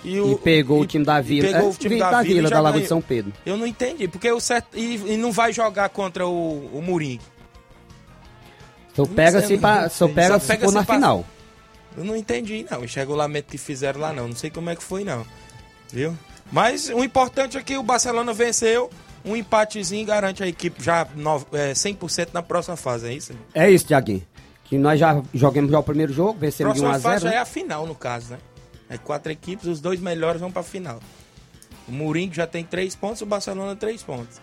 [0.05, 2.47] e, E pegou o time da e Vila, pegou é, o time da, da Vila,
[2.47, 2.87] e da Lagoa de.
[2.87, 3.33] São Pedro.
[3.47, 4.77] Eu não entendi, porque o certo.
[4.79, 7.19] E, e não vai jogar contra o, o Murim.
[8.95, 11.25] Só pega se, pra, só pega Só se pega for na passa- final.
[11.97, 12.85] Eu não entendi, não.
[12.85, 14.29] Esse regulamento que fizeram lá, não.
[14.29, 15.27] Não sei como é que foi, não.
[15.93, 16.17] Viu?
[16.53, 18.91] Mas o importante é que o Barcelona venceu.
[19.25, 23.33] Um empatezinho garante a equipe já no, é, 100% na próxima fase, é isso?
[23.53, 24.25] É isso, Tiaguinho.
[24.65, 27.33] Que nós já jogamos já o primeiro jogo, vencemos de 1 próxima a fase 0
[27.33, 28.39] já é a final, no caso, né?
[28.89, 31.01] É quatro equipes, os dois melhores vão pra final.
[31.89, 34.41] O Mourinho já tem três pontos, o Barcelona três pontos.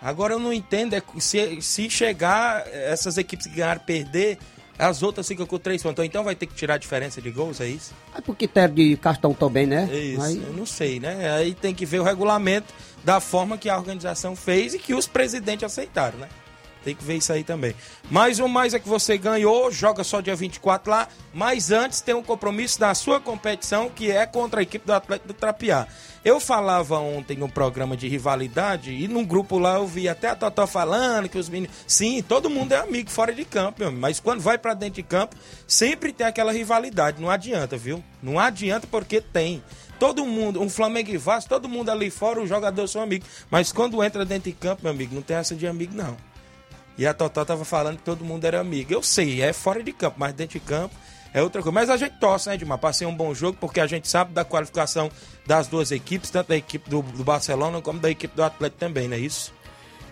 [0.00, 4.38] Agora eu não entendo é se, se chegar essas equipes que ganharam perder,
[4.80, 6.04] as outras ficam com três pontos.
[6.04, 7.92] Então vai ter que tirar a diferença de gols, é isso?
[8.14, 9.88] Aí por critério de cartão também, né?
[9.92, 11.30] É isso, Aí- eu não sei, né?
[11.32, 12.72] Aí tem que ver o regulamento
[13.04, 16.28] da forma que a organização fez e que os presidentes aceitaram, né?
[16.84, 17.74] Tem que ver isso aí também.
[18.10, 22.14] Mas o mais é que você ganhou, joga só dia 24 lá, mas antes tem
[22.14, 25.86] um compromisso da sua competição que é contra a equipe do Atlético do Trapiá.
[26.22, 30.36] Eu falava ontem no programa de rivalidade e num grupo lá eu vi até a
[30.36, 31.74] Totó falando que os meninos.
[31.86, 35.34] Sim, todo mundo é amigo fora de campo, mas quando vai pra dentro de campo,
[35.66, 37.20] sempre tem aquela rivalidade.
[37.20, 38.04] Não adianta, viu?
[38.22, 39.62] Não adianta porque tem.
[39.98, 43.28] Todo mundo, um Flamengo e Vasco, todo mundo ali fora, os jogadores são amigos.
[43.50, 46.16] Mas quando entra dentro de campo, meu amigo, não tem essa de amigo, não.
[47.00, 48.92] E a Totó tava falando que todo mundo era amigo.
[48.92, 50.94] Eu sei, é fora de campo, mas dentro de campo
[51.32, 51.72] é outra coisa.
[51.72, 52.76] Mas a gente torce, né, Edmar?
[52.76, 55.10] Pra ser um bom jogo, porque a gente sabe da qualificação
[55.46, 59.08] das duas equipes, tanto da equipe do, do Barcelona como da equipe do Atlético também,
[59.08, 59.50] não é isso?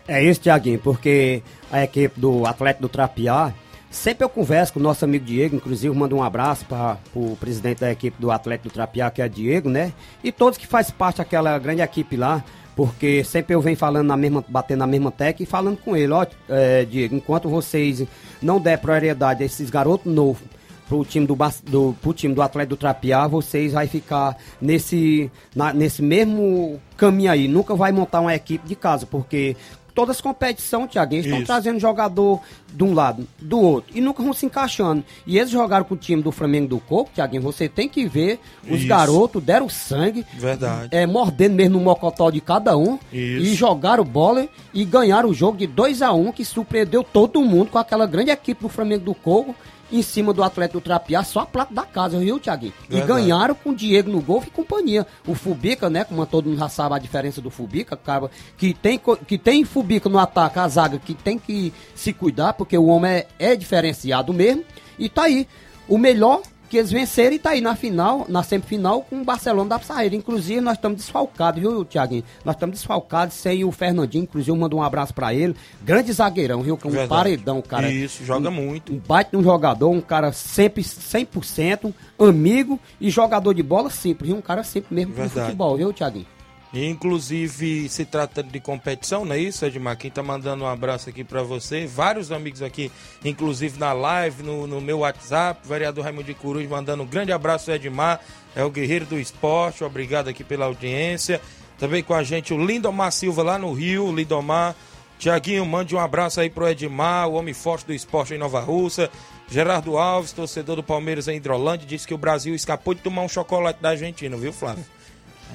[0.07, 3.53] É isso, Tiaguinho, porque a equipe do Atlético do Trapiá,
[3.90, 7.81] sempre eu converso com o nosso amigo Diego, inclusive mando um abraço para o presidente
[7.81, 9.92] da equipe do Atlético do Trapiá, que é Diego, né?
[10.24, 12.42] E todos que fazem parte daquela grande equipe lá,
[12.78, 16.12] porque sempre eu venho falando na mesma, batendo na mesma tecla e falando com ele,
[16.12, 18.04] ó, é, Diego, enquanto vocês
[18.40, 20.44] não der prioridade a esses garotos novos
[20.88, 25.72] pro time do, do, pro time do Atlético do Trapiá, vocês vai ficar nesse, na-
[25.72, 27.48] nesse mesmo caminho aí.
[27.48, 29.56] Nunca vai montar uma equipe de casa, porque
[29.98, 32.40] todas as competições, Thiago, eles estão trazendo jogador
[32.72, 35.02] de um lado, do outro, e nunca vão se encaixando.
[35.26, 38.38] E eles jogaram com o time do Flamengo do Corpo, Thiaguinho, você tem que ver,
[38.70, 38.87] os Isso.
[38.87, 40.90] garotos deram sangue, Verdade.
[40.92, 43.42] é, mordendo mesmo no mocotó de cada um, Isso.
[43.42, 47.72] e jogaram bola e ganharam o jogo de 2 a 1 que surpreendeu todo mundo
[47.72, 49.52] com aquela grande equipe do Flamengo do Corpo,
[49.90, 52.72] em cima do atleta do Trapiá, só a plata da casa, viu, Thiaguinho?
[52.88, 53.09] E Verdade.
[53.12, 55.07] ganharam com o Diego no gol e companhia.
[55.27, 59.01] O Fubica, né, como todo mundo já sabe a diferença do Fubica, cara, que tem,
[59.27, 63.11] que tem Fubica no ataque, a zaga que tem que se cuidar, porque o homem
[63.11, 64.64] é, é diferenciado mesmo.
[64.98, 65.46] E tá aí,
[65.88, 69.70] o melhor que eles venceram e tá aí na final, na semifinal com o Barcelona
[69.70, 70.14] da Pissarreira.
[70.14, 72.24] Inclusive, nós estamos desfalcados, viu, Thiaguinho?
[72.44, 75.57] Nós estamos desfalcados sem o Fernandinho, inclusive, mando um abraço pra ele.
[75.83, 76.76] Grande zagueirão, viu?
[76.76, 77.09] Com um Verdade.
[77.09, 77.90] paredão, cara.
[77.90, 78.92] Isso, joga muito.
[78.92, 84.38] Um baita um jogador, um cara sempre 100%, amigo e jogador de bola simples, viu?
[84.38, 85.46] Um cara simples mesmo Verdade.
[85.46, 86.26] futebol, viu, Thiaguinho?
[86.72, 89.96] Inclusive, se tratando de competição, não é isso, Edmar?
[89.96, 92.92] Quem tá mandando um abraço aqui pra você, vários amigos aqui,
[93.24, 97.70] inclusive na live, no, no meu WhatsApp, vereador Raimundo de Coruja mandando um grande abraço,
[97.70, 98.20] Edmar,
[98.54, 101.40] é o guerreiro do esporte, obrigado aqui pela audiência.
[101.78, 104.74] Também com a gente o Lindomar Silva lá no Rio, Lindomar.
[105.18, 109.11] Tiaguinho, mande um abraço aí pro Edmar, o homem forte do esporte em Nova Russa.
[109.48, 113.28] Gerardo Alves, torcedor do Palmeiras em Hidrolândia, disse que o Brasil escapou de tomar um
[113.28, 114.85] chocolate da Argentina, viu, Flávio?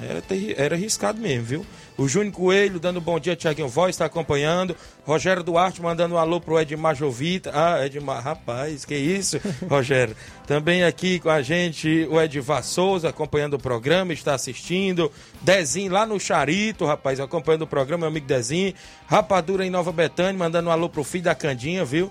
[0.02, 0.22] Era,
[0.56, 1.66] era arriscado mesmo, viu?
[1.96, 4.76] O Júnior Coelho dando bom dia, Tiaguinho Voz, está acompanhando.
[5.04, 7.52] Rogério Duarte mandando um alô pro Edmar Jovita.
[7.54, 10.16] Ah, Edmar, rapaz, que isso, Rogério.
[10.46, 15.10] Também aqui com a gente o Edivar Souza acompanhando o programa, está assistindo.
[15.40, 18.74] Dezinho lá no Charito, rapaz, acompanhando o programa, meu amigo Dezinho.
[19.06, 22.10] Rapadura em Nova Betânia, mandando um alô pro filho da Candinha, viu?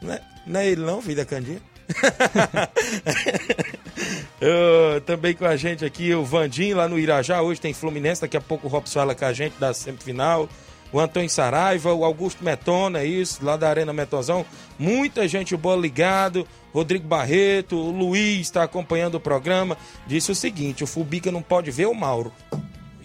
[0.00, 1.60] Não é, não é ele não, filho da Candinha?
[5.06, 7.42] Também com a gente aqui o Vandinho lá no Irajá.
[7.42, 10.48] Hoje tem Fluminense, daqui a pouco o Robson fala com a gente da semifinal.
[10.92, 14.46] O Antônio Saraiva, o Augusto Metona, isso, lá da Arena Metonzão.
[14.78, 16.46] Muita gente boa ligado.
[16.72, 19.76] Rodrigo Barreto, o Luiz está acompanhando o programa.
[20.06, 22.32] Disse o seguinte: o Fubica não pode ver o Mauro.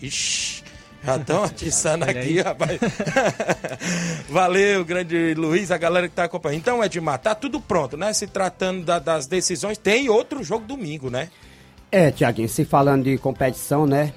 [0.02, 0.64] Ixi,
[1.04, 2.80] já estão atiçando aqui, rapaz.
[4.30, 6.60] Valeu, grande Luiz, a galera que tá acompanhando.
[6.60, 8.14] Então, Edmar, tá tudo pronto, né?
[8.14, 11.30] Se tratando da- das decisões, tem outro jogo domingo, né?
[11.92, 14.14] É, Tiaguinho, se falando de competição, né?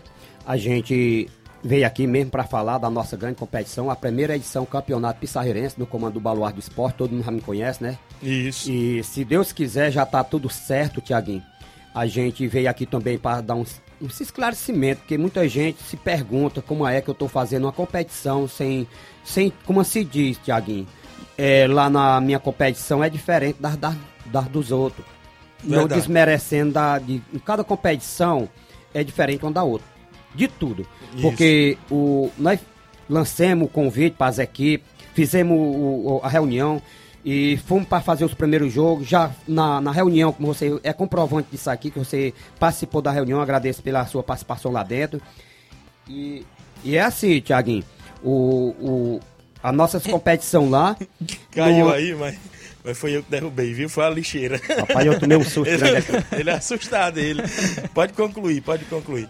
[0.46, 1.28] A gente
[1.62, 5.86] veio aqui mesmo para falar da nossa grande competição, a primeira edição Campeonato Pissarreirense do
[5.86, 7.98] Comando do Baluarte do Esporte, todo mundo já me conhece, né?
[8.22, 8.70] Isso.
[8.70, 11.42] E se Deus quiser, já tá tudo certo, Tiaguinho.
[11.94, 16.60] A gente veio aqui também para dar uns, uns esclarecimento, porque muita gente se pergunta
[16.62, 18.86] como é que eu tô fazendo uma competição sem,
[19.24, 20.86] sem como se diz, Tiaguinho.
[21.36, 23.94] É, lá na minha competição é diferente das, das,
[24.26, 25.04] das dos outros.
[25.62, 26.00] Não Verdade.
[26.00, 28.48] desmerecendo da, de, em cada competição
[28.92, 29.86] é diferente uma da outra.
[30.34, 30.86] De tudo.
[31.12, 31.22] Isso.
[31.22, 32.60] Porque o, nós
[33.08, 36.80] lancemos o convite para as equipes, fizemos o- o- a reunião
[37.24, 39.08] e fomos para fazer os primeiros jogos.
[39.08, 43.40] Já na, na reunião, como você é comprovante disso aqui, que você participou da reunião,
[43.40, 45.20] agradeço pela sua participação lá dentro.
[46.08, 46.44] E,
[46.84, 47.84] e é assim, Tiaguinho,
[48.22, 49.20] o, o,
[49.62, 50.96] a nossa competição lá.
[51.50, 52.36] Caiu no- aí, mas,
[52.84, 53.88] mas foi eu que derrubei, viu?
[53.88, 54.60] Foi a lixeira.
[54.80, 56.12] Rapaz, eu tomei um susto ele, aqui.
[56.38, 57.42] ele é assustado, ele.
[57.94, 59.28] Pode concluir, pode concluir.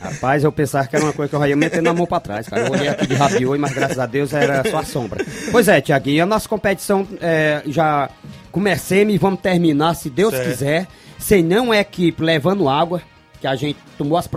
[0.00, 2.48] Rapaz, eu pensava que era uma coisa que eu ia metendo a mão pra trás,
[2.48, 2.66] cara.
[2.66, 5.24] Eu olhei aqui de rabioi, mas graças a Deus era só a sombra.
[5.50, 8.10] Pois é, Tiaguinho, a nossa competição é, já
[8.50, 10.48] comecemos e vamos terminar, se Deus Certo.
[10.48, 10.86] quiser,
[11.18, 13.02] sem nenhuma equipe levando água,
[13.40, 14.28] que a gente tomou as,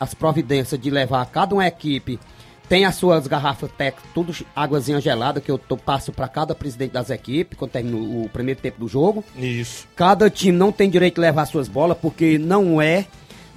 [0.00, 2.18] as providências de levar cada uma equipe.
[2.68, 6.92] Tem as suas garrafas tec, tudo águazinha gelada que eu tô, passo para cada presidente
[6.92, 9.24] das equipes quando termina o o primeiro tempo do jogo.
[9.36, 9.86] Isso.
[9.96, 13.06] Cada time não tem direito de levar suas bolas, porque não é,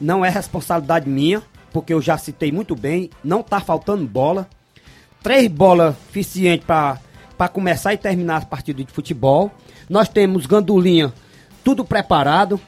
[0.02, 4.48] não é responsabilidade minha, porque eu já citei muito bem, não tá faltando bola.
[5.24, 9.52] Três bolas suficientes para começar e terminar as partidas de futebol.
[9.90, 11.14] Nós temos gandulinha,
[11.64, 12.60] tudo preparado.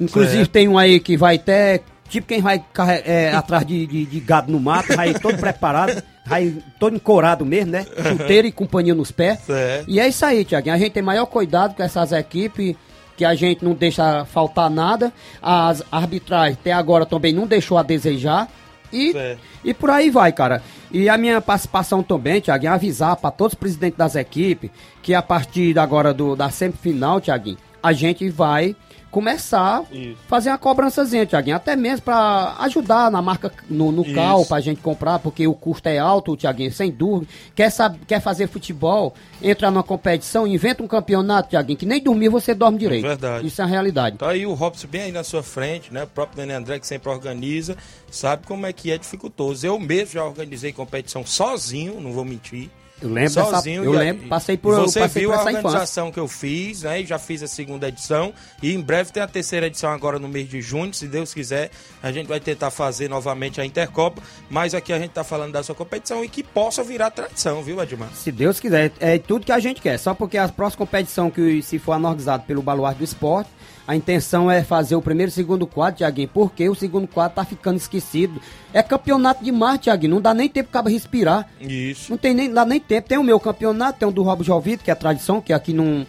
[0.00, 2.64] Inclusive tem um aí que vai até, tipo quem vai
[3.04, 7.72] é, atrás de, de- de gado no mato, vai todo preparado, vai todo encorado mesmo,
[7.72, 7.84] né?
[8.08, 9.40] Chuteiro e companhia nos pés.
[9.40, 9.84] Certo.
[9.90, 10.74] E é isso aí, Tiaguinho.
[10.74, 12.74] A gente tem maior cuidado com essas equipes,
[13.20, 15.12] que a gente não deixa faltar nada.
[15.42, 18.48] As arbitragens até agora também não deixou a desejar.
[18.90, 19.14] E,
[19.62, 20.62] e por aí vai, cara.
[20.90, 24.70] E a minha participação também, Tiaguinho, avisar para todos os presidentes das equipes
[25.02, 28.74] que a partir agora do, da semifinal, Tiaguinho, a gente vai
[29.10, 30.16] começar Isso.
[30.28, 34.14] fazer uma cobrançazinha, Tiaguinho, até mesmo para ajudar na marca no, no Isso.
[34.14, 37.30] cal pra gente comprar, porque o custo é alto, Tiaguinho, sem dúvida.
[37.54, 42.28] Quer, saber, quer fazer futebol, entra numa competição, inventa um campeonato, Tiaguinho, que nem dormir
[42.28, 43.06] você dorme direito.
[43.06, 43.46] Verdade.
[43.46, 44.18] Isso é a realidade.
[44.18, 46.04] Tá aí o Robson bem aí na sua frente, né?
[46.04, 47.76] O próprio Nenê André que sempre organiza,
[48.10, 49.66] sabe como é que é dificultoso.
[49.66, 52.70] Eu mesmo já organizei competição sozinho, não vou mentir.
[53.00, 53.84] Eu lembro dessa- sozinho.
[53.84, 57.02] eu e- lembro, passei por- Você passei viu por a organização que eu fiz, né?
[57.04, 58.32] Já fiz a segunda edição.
[58.62, 60.92] E em breve tem a terceira edição agora no mês de junho.
[60.92, 61.70] Se Deus quiser,
[62.02, 64.22] a gente vai tentar fazer novamente a Intercopa.
[64.48, 67.80] Mas aqui a gente tá falando da sua competição e que possa virar tradição, viu,
[67.82, 68.10] Edmar?
[68.14, 69.98] Se Deus quiser, é tudo que a gente quer.
[69.98, 73.50] Só porque a próxima competição que se for anorganizada pelo Baluarte do Esporte,
[73.90, 77.44] a intenção é fazer o primeiro e segundo quadro, Tiaguinho, porque o segundo quadro tá
[77.44, 78.40] ficando esquecido.
[78.72, 81.50] É campeonato demais, Tiaguinho, não dá nem tempo para respirar.
[81.60, 82.08] Isso.
[82.08, 83.08] Não tem nem, dá nem tempo.
[83.08, 85.72] Tem o meu campeonato, tem o do Robo Jovito, que é a tradição, que aqui
[85.72, 86.06] não,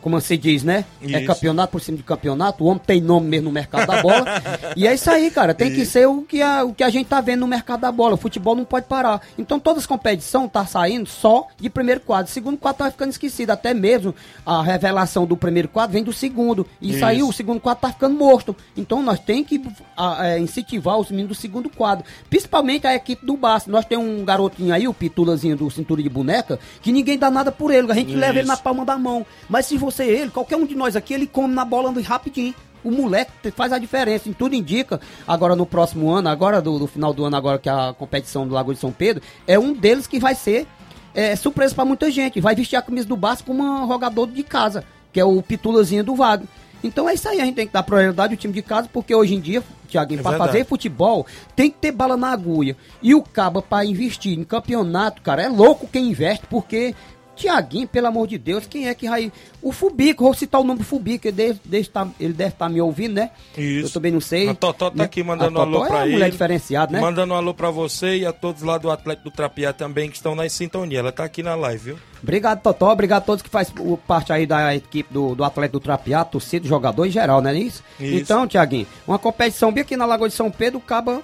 [0.00, 0.84] como se diz, né?
[1.02, 1.26] É Isso.
[1.26, 2.64] campeonato por cima de campeonato.
[2.64, 4.24] O homem tem nome mesmo no mercado da bola.
[4.76, 5.54] e é isso aí, cara.
[5.54, 7.90] Tem que ser o que, a, o que a gente tá vendo no mercado da
[7.90, 8.14] bola.
[8.14, 9.22] O futebol não pode parar.
[9.38, 12.30] Então todas as competições tá saindo só de primeiro quadro.
[12.30, 13.50] Segundo quadro tá ficando esquecido.
[13.50, 16.66] Até mesmo a revelação do primeiro quadro vem do segundo.
[16.80, 18.54] E isso, aí, o segundo quadro tá ficando morto.
[18.76, 19.62] Então nós tem que
[19.96, 22.04] a, é, incentivar os meninos do segundo quadro.
[22.28, 23.72] Principalmente a equipe do Bastos.
[23.72, 27.50] Nós temos um garotinho aí, o Pitulazinho do Cintura de Boneca, que ninguém dá nada
[27.50, 27.90] por ele.
[27.90, 29.24] A gente leva ele na palma da mão.
[29.54, 32.52] Mas se você ele, qualquer um de nós aqui, ele come na bola rapidinho.
[32.82, 35.00] O moleque faz a diferença, em tudo indica.
[35.28, 38.52] Agora no próximo ano, agora do, do final do ano, agora que a competição do
[38.52, 40.66] Lagoa de São Pedro, é um deles que vai ser
[41.14, 42.40] é, surpresa pra muita gente.
[42.40, 44.82] Vai vestir a camisa do Basco como um jogador de casa,
[45.12, 46.48] que é o Pitulazinho do Vago.
[46.82, 49.14] Então é isso aí, a gente tem que dar prioridade ao time de casa, porque
[49.14, 50.50] hoje em dia, Tiaguinho, É pra verdade.
[50.50, 51.24] fazer futebol,
[51.54, 52.76] tem que ter bala na agulha.
[53.00, 56.92] E o Caba, pra investir em campeonato, cara, é louco quem investe, porque.
[57.36, 59.32] Tiaguinho, pelo amor de Deus, quem é que vai.
[59.60, 62.68] O Fubico, vou citar o nome do Fubico, ele deve, deve estar, ele deve estar
[62.68, 63.30] me ouvindo, né?
[63.56, 63.86] Isso.
[63.88, 64.48] Eu também não sei.
[64.48, 65.04] A Totó tá né?
[65.04, 66.12] aqui mandando um alô Totó pra é uma ele.
[66.14, 67.00] mulher diferenciada, né?
[67.00, 70.16] Mandando um alô pra você e a todos lá do Atlético do Trapiá também que
[70.16, 70.98] estão na sintonia.
[71.00, 71.98] Ela tá aqui na live, viu?
[72.22, 72.90] Obrigado, Totó.
[72.92, 76.24] Obrigado a todos que faz o- parte aí da equipe do, do Atlético do Trapiá,
[76.24, 77.82] torcida, jogador em geral, não é isso?
[78.00, 78.14] Isso.
[78.22, 81.20] Então, Tiaguinho, uma competição bem aqui na Lagoa de São Pedro, o Caba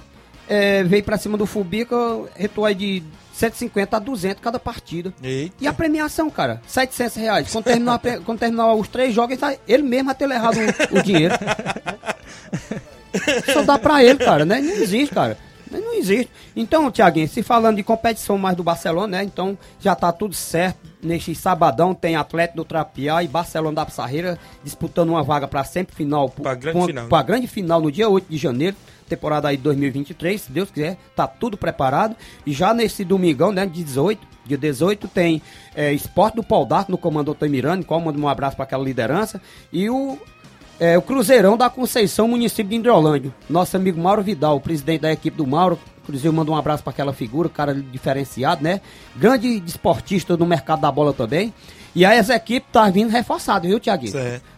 [0.48, 1.96] é, veio pra cima do Fubica,
[2.36, 3.02] retou aí de
[3.40, 5.14] 150 a 200 cada partida.
[5.22, 5.54] Eita.
[5.60, 6.60] E a premiação, cara?
[6.66, 7.50] 700 reais.
[7.50, 10.98] Quando terminar, pre- quando terminar os três jogos, ele, ele mesmo vai ter levado o,
[10.98, 11.34] o dinheiro.
[13.52, 14.60] Só dá pra ele, cara, né?
[14.60, 15.38] Não existe, cara.
[15.70, 16.30] Não existe.
[16.56, 19.24] Então, Tiaguinho, se falando de competição mais do Barcelona, né?
[19.24, 20.78] Então já tá tudo certo.
[21.02, 25.94] Neste sabadão tem Atlético do Trapiá e Barcelona da Pissarreira disputando uma vaga pra sempre
[25.96, 26.28] final.
[26.28, 27.08] Pra grande com- final, né?
[27.08, 28.76] Pra grande final no dia 8 de janeiro,
[29.10, 32.16] temporada aí de 2023, se Deus quiser, tá tudo preparado.
[32.46, 35.42] E já nesse domingão, né, de 18, dia 18, tem
[35.74, 39.40] é, Esporte do Pau d'Arco no comando Miranda, qual manda um abraço para aquela liderança.
[39.72, 40.18] E o,
[40.78, 43.34] é, o Cruzeirão da Conceição, município de Indrolândia.
[43.48, 45.78] Nosso amigo Mauro Vidal, o presidente da equipe do Mauro.
[46.02, 48.80] Inclusive, manda um abraço para aquela figura, cara diferenciado, né?
[49.14, 51.52] Grande desportista no mercado da bola também.
[51.94, 54.12] E aí essa equipe tá vindo reforçada, viu, Tiaguinho?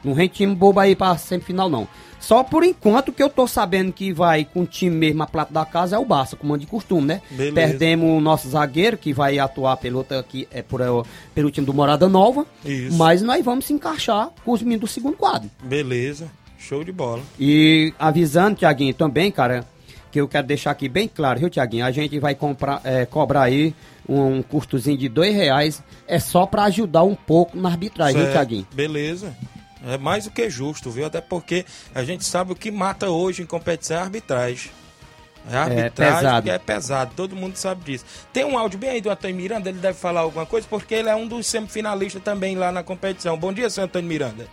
[0.05, 1.89] Não vem time bobo aí pra semifinal, não.
[2.23, 5.53] Só por enquanto que eu tô sabendo que vai com o time mesmo a plata
[5.53, 7.23] da casa é o Barça, como de costume, né?
[7.31, 7.55] Beleza.
[7.55, 10.87] Perdemos o nosso zagueiro, que vai atuar pelo, outro aqui, é, por, é,
[11.35, 12.47] pelo time do Morada Nova.
[12.65, 12.97] Isso.
[12.97, 15.51] Mas nós vamos se encaixar com os meninos do segundo quadro.
[15.65, 16.31] Beleza.
[16.57, 17.21] Show de bola.
[17.41, 19.67] E avisando, Tiaguinho, também, cara,
[20.13, 21.85] que eu quero deixar aqui bem claro, viu, Tiaguinho?
[21.85, 23.75] A gente vai comprar, é, cobrar aí
[24.09, 25.83] um, custozinho de dois reais.
[26.07, 28.37] É só pra ajudar um pouco na arbitragem, viu, Certo.
[28.37, 28.67] Tiaguinho?
[28.73, 29.35] Beleza.
[29.87, 31.07] É mais do que justo, viu?
[31.07, 31.65] Até porque
[31.95, 34.71] a gente sabe o que mata hoje em competição é a arbitragem.
[35.51, 36.43] É a arbitragem pesado.
[36.45, 38.05] que é pesado, todo mundo sabe disso.
[38.33, 41.09] Tem um áudio bem aí do Antônio Miranda, ele deve falar alguma coisa, porque ele
[41.09, 43.37] é um dos semifinalistas também lá na competição.
[43.37, 44.47] Bom dia, seu Antônio Miranda.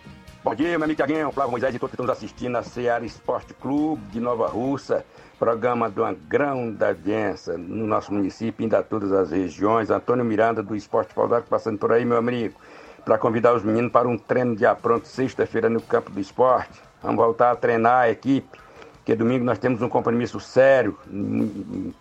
[0.43, 3.05] Bom dia, meu amigo Tiaguinho, Flávio Moisés e todos que estão nos assistindo a Seara
[3.05, 5.05] Esporte Clube de Nova Russa,
[5.37, 9.89] programa de uma grande audiência no nosso município, ainda todas as regiões.
[9.89, 12.55] Antônio Miranda do Esporte Paudar passando por aí, meu amigo,
[13.03, 16.81] para convidar os meninos para um treino de apronto sexta-feira no campo do esporte.
[17.01, 18.59] Vamos voltar a treinar a equipe,
[18.97, 21.93] porque domingo nós temos um compromisso sério em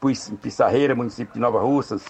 [0.43, 2.05] Pissarreira, município de Nova Russas,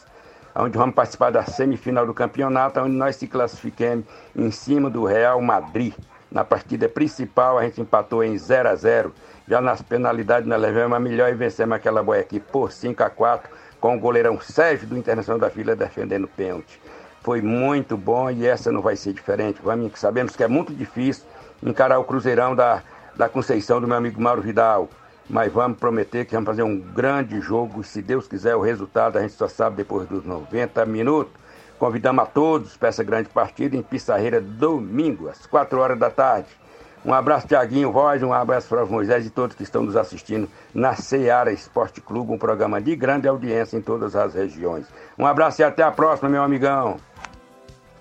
[0.54, 5.40] onde vamos participar da semifinal do campeonato, onde nós se classificamos em cima do Real
[5.40, 5.94] Madrid.
[6.30, 9.14] Na partida principal, a gente empatou em 0 a 0
[9.46, 13.08] Já nas penalidades, nós levamos a melhor e vencemos aquela boia aqui por 5 a
[13.08, 16.80] 4 com o goleirão Sérgio do Internacional da Vila defendendo o pênalti.
[17.28, 19.60] Foi muito bom e essa não vai ser diferente.
[19.62, 21.24] Vamos, sabemos que é muito difícil
[21.62, 22.82] encarar o Cruzeirão da,
[23.14, 24.88] da Conceição do meu amigo Mauro Vidal.
[25.28, 27.84] Mas vamos prometer que vamos fazer um grande jogo.
[27.84, 31.34] Se Deus quiser, o resultado a gente só sabe depois dos 90 minutos.
[31.78, 36.48] Convidamos a todos para essa grande partida em Pissarreira, domingo, às 4 horas da tarde.
[37.04, 40.94] Um abraço, Tiaguinho Voz, um abraço para Moisés e todos que estão nos assistindo na
[40.94, 44.86] Seara Esporte Clube, um programa de grande audiência em todas as regiões.
[45.18, 46.96] Um abraço e até a próxima, meu amigão.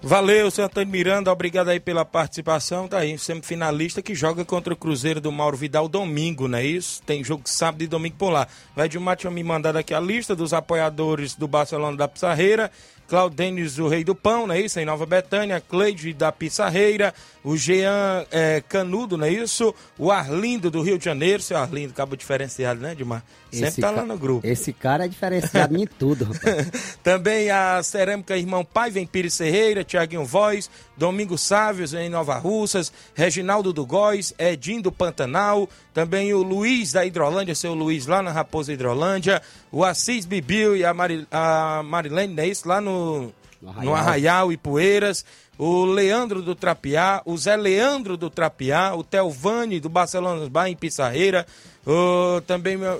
[0.02, 2.88] Valeu, seu Antônio Miranda, obrigado aí pela participação.
[2.88, 7.02] Tá aí, semifinalista que joga contra o Cruzeiro do Mauro Vidal domingo, não é isso?
[7.04, 8.48] Tem jogo sábado e domingo por lá.
[8.76, 12.72] Vai de Mate me mandar aqui a lista dos apoiadores do Barcelona da Pissarreira.
[13.08, 14.80] Claudênis, o Rei do Pão, não é isso?
[14.80, 19.74] Em Nova Betânia, Cleide da Pissarreira, o Jean é, Canudo, não é isso?
[19.98, 23.24] O Arlindo do Rio de Janeiro, seu Arlindo, cabo diferenciado, né, Dimar?
[23.50, 24.46] Sempre Esse tá lá no grupo.
[24.46, 26.28] Esse cara é diferenciado em tudo.
[27.02, 32.92] Também a Cerâmica Irmão Paiva em Pires Ferreira, Tiaguinho Voz, Domingo Sávios em Nova Russas,
[33.16, 38.32] Reginaldo do Góis, Edinho do Pantanal, também o Luiz da Hidrolândia, seu Luiz lá na
[38.32, 42.68] Raposa Hidrolândia, o Assis Bibil e a, Mari, a Marilene, não é isso?
[42.68, 43.96] Lá no, no Arraial.
[43.96, 44.52] Arraial.
[44.52, 45.26] e Poeiras,
[45.58, 50.76] o Leandro do Trapiá, o Zé Leandro do Trapiá, o Telvani do Barcelona Bar em
[50.76, 51.48] Pissarreira,
[51.86, 52.98] o, também meu-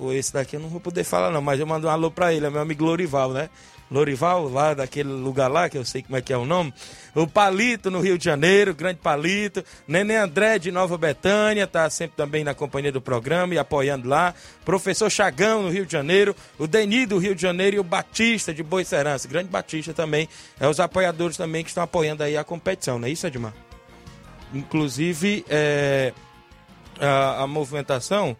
[0.00, 2.32] o- esse daqui eu não vou poder falar não, mas eu mando um alô pra
[2.32, 3.50] ele, é meu amigo Lorival, né?
[3.92, 6.72] Lorival, lá daquele lugar lá, que eu sei como é que é o nome.
[7.14, 9.62] O Palito, no Rio de Janeiro, grande Palito.
[9.86, 14.34] Nenê André, de Nova Betânia, tá sempre também na companhia do programa e apoiando lá.
[14.64, 16.34] Professor Chagão, no Rio de Janeiro.
[16.58, 17.76] O Deni, do Rio de Janeiro.
[17.76, 19.28] E o Batista, de Boa Serança.
[19.28, 20.26] Grande Batista também.
[20.58, 23.52] É os apoiadores também que estão apoiando aí a competição, não é isso, Edmar?
[24.54, 26.12] Inclusive, é,
[26.98, 28.36] a, a movimentação,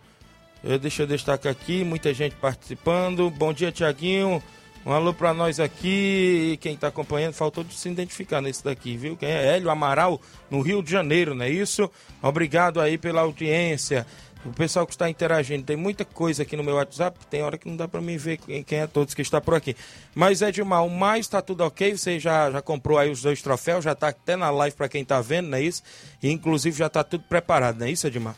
[0.65, 3.29] eu, deixa eu destacar aqui, muita gente participando.
[3.31, 4.43] Bom dia, Tiaguinho.
[4.85, 6.59] Um alô pra nós aqui.
[6.61, 9.17] Quem tá acompanhando, faltou de se identificar nesse daqui, viu?
[9.17, 9.57] Quem é?
[9.57, 10.21] Hélio Amaral,
[10.51, 11.91] no Rio de Janeiro, não é isso?
[12.21, 14.07] Obrigado aí pela audiência.
[14.45, 17.69] O pessoal que está interagindo, tem muita coisa aqui no meu WhatsApp, tem hora que
[17.69, 19.77] não dá para mim ver quem, é todos que está por aqui.
[20.17, 23.85] Mas Edmar, o mais tá tudo ok, você já, já comprou aí os dois troféus,
[23.85, 25.85] já tá até na live para quem tá vendo, não é isso?
[26.21, 28.35] E inclusive já tá tudo preparado, não é isso, Edmar?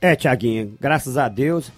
[0.00, 1.70] É, Tiaguinho, graças a Deus,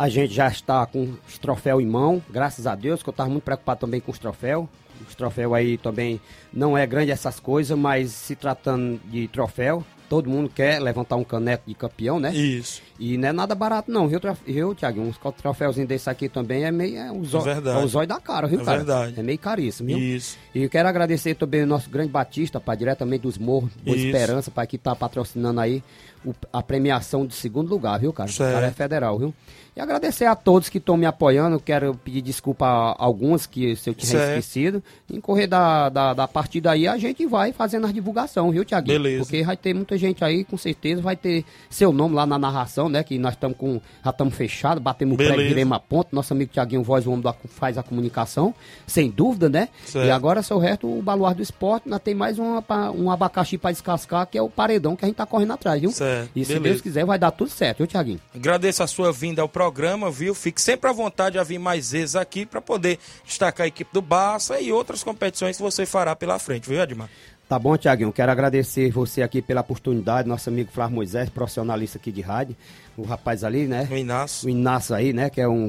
[0.00, 3.28] a gente já está com os troféus em mão, graças a Deus, que eu estava
[3.28, 4.66] muito preocupado também com os troféus.
[5.06, 6.18] Os troféus aí também
[6.50, 11.24] não é grande essas coisas, mas se tratando de troféu, todo mundo quer levantar um
[11.24, 12.34] caneco de campeão, né?
[12.34, 12.80] Isso.
[13.00, 15.06] E não é nada barato, não, viu, viu Tiaguinho?
[15.24, 16.98] Um troféuzinho desse aqui também é meio.
[16.98, 17.80] É o zóio, verdade.
[17.80, 18.76] é o zóio da cara, viu, É cara?
[18.76, 19.14] verdade.
[19.18, 19.98] É meio caríssimo, viu?
[19.98, 20.36] Isso.
[20.54, 24.06] E eu quero agradecer também o nosso grande Batista, pai, diretamente dos Morros, Boa Isso.
[24.06, 25.82] Esperança, pai, que tá patrocinando aí
[26.26, 28.30] o- a premiação de segundo lugar, viu, cara?
[28.30, 28.50] Certo.
[28.50, 29.34] O cara é federal, viu?
[29.74, 31.58] E agradecer a todos que estão me apoiando.
[31.60, 34.82] Quero pedir desculpa a alguns que se eu tiver esquecido.
[35.10, 38.98] Em correr da, da, da partida aí, a gente vai fazendo a divulgação, viu, Tiaguinho?
[39.00, 39.22] Beleza.
[39.22, 42.89] Porque vai ter muita gente aí, com certeza, vai ter seu nome lá na narração,
[42.90, 43.02] né?
[43.04, 43.80] Que nós estamos com.
[44.04, 45.36] Já estamos fechados, batemos o Beleza.
[45.36, 46.08] pré viremos a ponta.
[46.12, 48.54] Nosso amigo Tiaguinho Voz, o homem da, faz a comunicação,
[48.86, 49.68] sem dúvida, né?
[49.84, 50.06] Certo.
[50.06, 52.64] E agora, seu resto, o baluar do esporte, nós tem mais uma,
[52.94, 55.90] um abacaxi para descascar, que é o paredão que a gente tá correndo atrás, viu?
[55.90, 56.30] Certo.
[56.34, 56.68] E se Beleza.
[56.68, 58.20] Deus quiser, vai dar tudo certo, viu, Tiaguinho?
[58.34, 60.34] Agradeço a sua vinda ao programa, viu?
[60.34, 64.02] Fique sempre à vontade a vir mais vezes aqui para poder destacar a equipe do
[64.02, 67.08] Barça e outras competições que você fará pela frente, viu, Edmar?
[67.50, 68.12] Tá bom, Tiaguinho.
[68.12, 72.54] Quero agradecer você aqui pela oportunidade, nosso amigo Flávio Moisés, profissionalista aqui de rádio.
[72.96, 73.88] O rapaz ali, né?
[73.90, 74.46] O Inácio.
[74.46, 75.28] O Inácio aí, né?
[75.28, 75.68] Que é um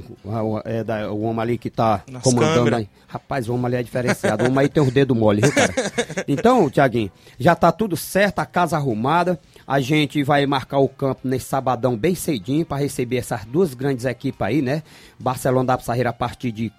[0.64, 2.80] é da- o homem ali que tá Nas comandando câmeras.
[2.82, 2.90] aí.
[3.08, 4.44] Rapaz, o homem ali é diferenciado.
[4.44, 5.74] O homem aí tem os dedos mole, viu, cara?
[6.28, 9.40] Então, Tiaguinho, já tá tudo certo, a casa arrumada.
[9.66, 14.06] A gente vai marcar o campo nesse sabadão bem cedinho para receber essas duas grandes
[14.06, 14.84] equipes aí, né?
[15.20, 16.72] Barcelona da Pissarreira a partir de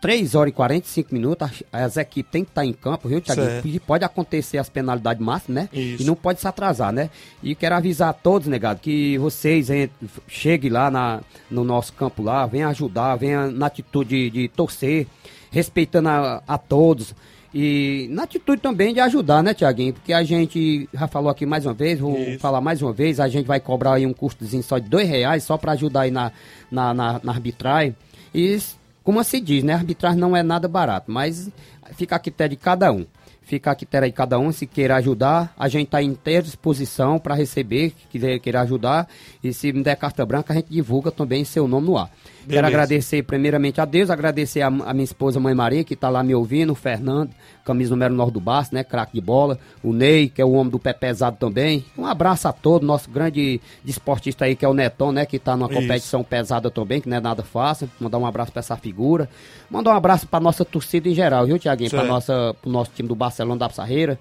[0.00, 3.22] 3 horas e 45 minutos, as, as equipes têm que estar em campo, viu.
[3.64, 5.68] E pode acontecer as penalidades máximas, né?
[5.72, 6.02] Isso.
[6.02, 7.10] E não pode se atrasar, né?
[7.42, 9.90] E quero avisar a todos, negado, que vocês hein,
[10.28, 11.20] cheguem lá na,
[11.50, 15.06] no nosso campo lá, venham ajudar, venham na atitude de, de torcer,
[15.50, 17.14] respeitando a, a todos.
[17.58, 19.94] E na atitude também de ajudar, né, Tiaguinho?
[19.94, 22.38] Porque a gente já falou aqui mais uma vez, vou Isso.
[22.38, 25.42] falar mais uma vez, a gente vai cobrar aí um custozinho só de dois reais,
[25.42, 26.30] só para ajudar aí na,
[26.70, 27.96] na, na, na arbitragem.
[28.34, 28.58] E,
[29.06, 31.48] como se diz, né, a arbitragem não é nada barato, mas
[31.92, 33.06] fica a critério de cada um.
[33.40, 37.36] Fica a critério de cada um, se queira ajudar, a gente está inteira disposição para
[37.36, 39.06] receber, quiser queira ajudar,
[39.44, 42.08] e se me der carta branca, a gente divulga também seu nome no ar.
[42.08, 42.66] Quero Beleza.
[42.66, 46.34] agradecer primeiramente a Deus, agradecer a, a minha esposa Mãe Maria, que está lá me
[46.34, 47.30] ouvindo, o Fernando,
[47.66, 50.70] camisa número 9 do Baço, né, craque de bola, o Ney, que é o homem
[50.70, 51.84] do pé pesado também.
[51.98, 55.56] Um abraço a todos, nosso grande desportista aí, que é o Netão, né, que está
[55.56, 55.80] numa Isso.
[55.80, 57.90] competição pesada também, que não é nada fácil.
[58.00, 59.28] Mandar um abraço para essa figura.
[59.68, 61.90] Mandar um abraço para nossa torcida em geral, viu, Tiaguinho?
[61.90, 64.18] Para nossa, pro nosso time do Barcelona da Pissarreira.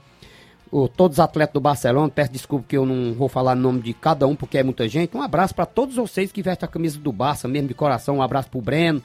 [0.72, 3.82] O, todos os atletas do Barcelona, peço desculpa que eu não vou falar o nome
[3.82, 5.16] de cada um, porque é muita gente.
[5.16, 8.18] Um abraço para todos vocês que vestem a camisa do Barça, mesmo de coração.
[8.18, 9.02] Um abraço pro Breno,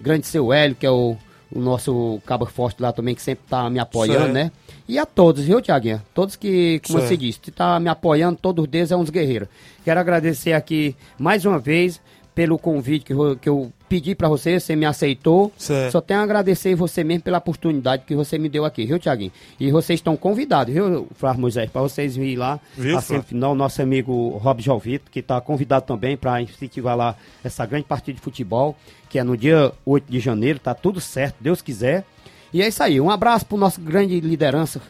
[0.00, 1.16] grande seu Hélio, que é o,
[1.54, 4.32] o nosso cabo forte lá também, que sempre tá me apoiando, Certo.
[4.32, 4.50] né?
[4.88, 6.02] E a todos, viu, Tiaguinho?
[6.14, 7.08] Todos que, como Certo.
[7.10, 9.48] você disse, que tá me apoiando, todos eles é uns guerreiros.
[9.84, 12.00] Quero agradecer aqui mais uma vez
[12.34, 15.52] pelo convite que eu, que eu pedi para você, você me aceitou.
[15.54, 15.92] Certo.
[15.92, 19.30] Só tenho a agradecer você mesmo pela oportunidade que você me deu aqui, viu, Tiaguinho?
[19.60, 23.54] E vocês estão convidados, viu, Flávio Moisés, para vocês virem lá Viu, a semifinal.
[23.54, 28.22] Nosso amigo Rob Jovito, que está convidado também para incentivar lá essa grande partida de
[28.22, 28.74] futebol,
[29.12, 32.02] que é no dia 8 de janeiro, tá tudo certo, Deus quiser.
[32.50, 34.80] E é isso aí, um abraço pro nosso grande liderança,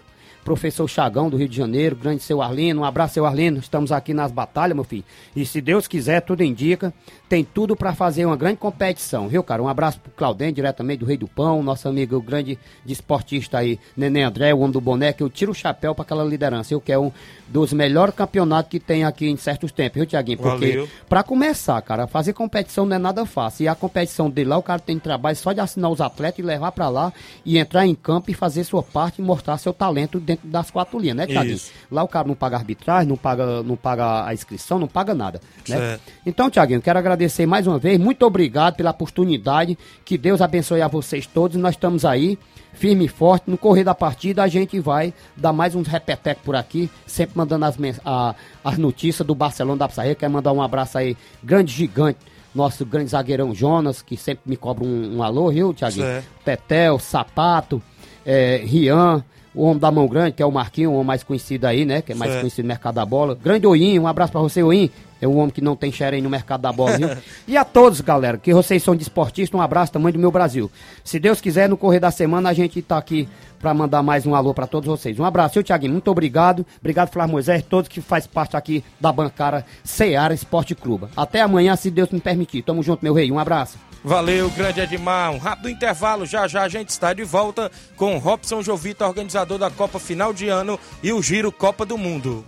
[0.44, 4.14] professor Chagão do Rio de Janeiro, grande seu Arlino, um abraço seu Arlino, estamos aqui
[4.14, 5.02] nas batalhas, meu filho.
[5.34, 6.94] E se Deus quiser, tudo indica,
[7.32, 9.62] tem tudo para fazer uma grande competição, viu, cara?
[9.62, 13.80] Um abraço pro Claudem, diretamente do Rei do Pão, nosso amigo grande de esportista aí,
[13.96, 14.82] Neném André, o homem do
[15.16, 17.10] que eu tiro o chapéu para aquela liderança, eu que é um
[17.48, 20.36] dos melhores campeonatos que tem aqui em certos tempos, viu, Tiaguinho?
[20.36, 20.86] Porque.
[21.08, 23.64] Pra começar, cara, fazer competição não é nada fácil.
[23.64, 26.42] E a competição dele lá, o cara tem trabalho só de assinar os atletas e
[26.42, 27.14] levar pra lá
[27.46, 30.98] e entrar em campo e fazer sua parte e mostrar seu talento dentro das quatro
[30.98, 31.56] linhas, né, Thiaguinho?
[31.56, 31.72] Isso.
[31.90, 35.40] Lá o cara não paga arbitragem, não paga, não paga a inscrição, não paga nada,
[35.66, 35.76] né?
[35.76, 36.02] Certo.
[36.26, 40.88] Então, Tiaguinho, quero agradecer mais uma vez, muito obrigado pela oportunidade, que Deus abençoe a
[40.88, 42.38] vocês todos, nós estamos aí,
[42.72, 46.56] firme e forte, no correr da partida a gente vai dar mais uns repetecos por
[46.56, 50.96] aqui, sempre mandando as, a- as notícias do Barcelona da Pissarreira, quero mandar um abraço
[50.98, 52.18] aí, grande gigante,
[52.54, 56.04] nosso grande zagueirão Jonas, que sempre me cobra um, um alô, viu, Tiaguinho?
[56.04, 56.26] Certo.
[56.44, 57.82] Tetel, Sapato,
[58.26, 59.24] é, Rian,
[59.54, 62.02] o homem da mão grande, que é o Marquinho, o homem mais conhecido aí, né?
[62.02, 63.34] Que é mais conhecido no mercado da bola.
[63.34, 64.90] Grande Oinho, um abraço pra você, Oinho.
[65.20, 67.08] É um homem que não tem xerém no mercado da bola, viu?
[67.46, 70.68] e a todos, galera, que vocês são desportistas, um abraço tamanho do meu Brasil.
[71.04, 73.28] Se Deus quiser, no correr da semana a gente tá aqui
[73.60, 75.20] pra mandar mais um alô pra todos vocês.
[75.20, 76.66] Um abraço, seu Thiaguinho, muito obrigado.
[76.80, 81.06] Obrigado, Flávio Moisés, todos que faz parte aqui da bancada Seara Esporte Clube.
[81.16, 82.62] Até amanhã, se Deus me permitir.
[82.62, 83.30] Tamo junto, meu rei.
[83.30, 83.78] Um abraço.
[84.04, 85.30] Valeu, grande Edmar.
[85.30, 89.70] Um rápido intervalo, já já a gente está de volta com Robson Jovita, organizador da
[89.70, 92.44] Copa Final de Ano e o Giro Copa do Mundo.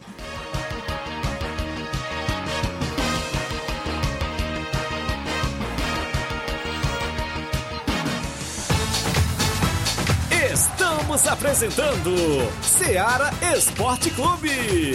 [10.53, 12.15] Estamos apresentando
[12.63, 14.95] Seara Esporte Clube.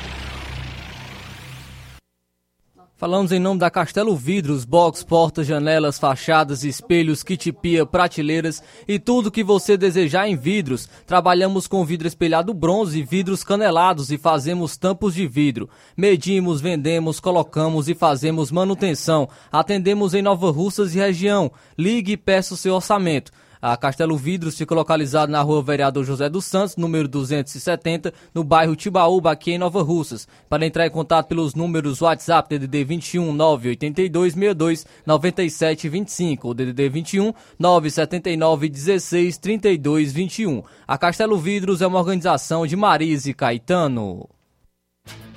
[3.01, 8.99] Falamos em nome da Castelo Vidros, box, portas, janelas, fachadas, espelhos, kit pia, prateleiras e
[8.99, 10.87] tudo que você desejar em vidros.
[11.07, 15.67] Trabalhamos com vidro espelhado bronze vidros canelados e fazemos tampos de vidro.
[15.97, 19.27] Medimos, vendemos, colocamos e fazemos manutenção.
[19.51, 21.51] Atendemos em Nova Russas e região.
[21.75, 23.31] Ligue e peça o seu orçamento.
[23.61, 28.75] A Castelo Vidros fica localizado na rua Vereador José dos Santos, número 270, no bairro
[28.75, 30.27] Tibaúba, aqui em Nova Russas.
[30.49, 36.89] Para entrar em contato pelos números WhatsApp DDD 21 982 62 97 25 ou DDD
[36.89, 40.63] 21 979 16 32 21.
[40.87, 44.27] A Castelo Vidros é uma organização de Marise Caetano.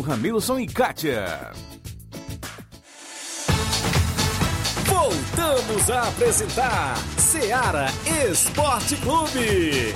[0.00, 1.52] Ramilson e Kátia.
[4.86, 7.86] Voltamos a apresentar Seara
[8.28, 9.94] Esporte Clube.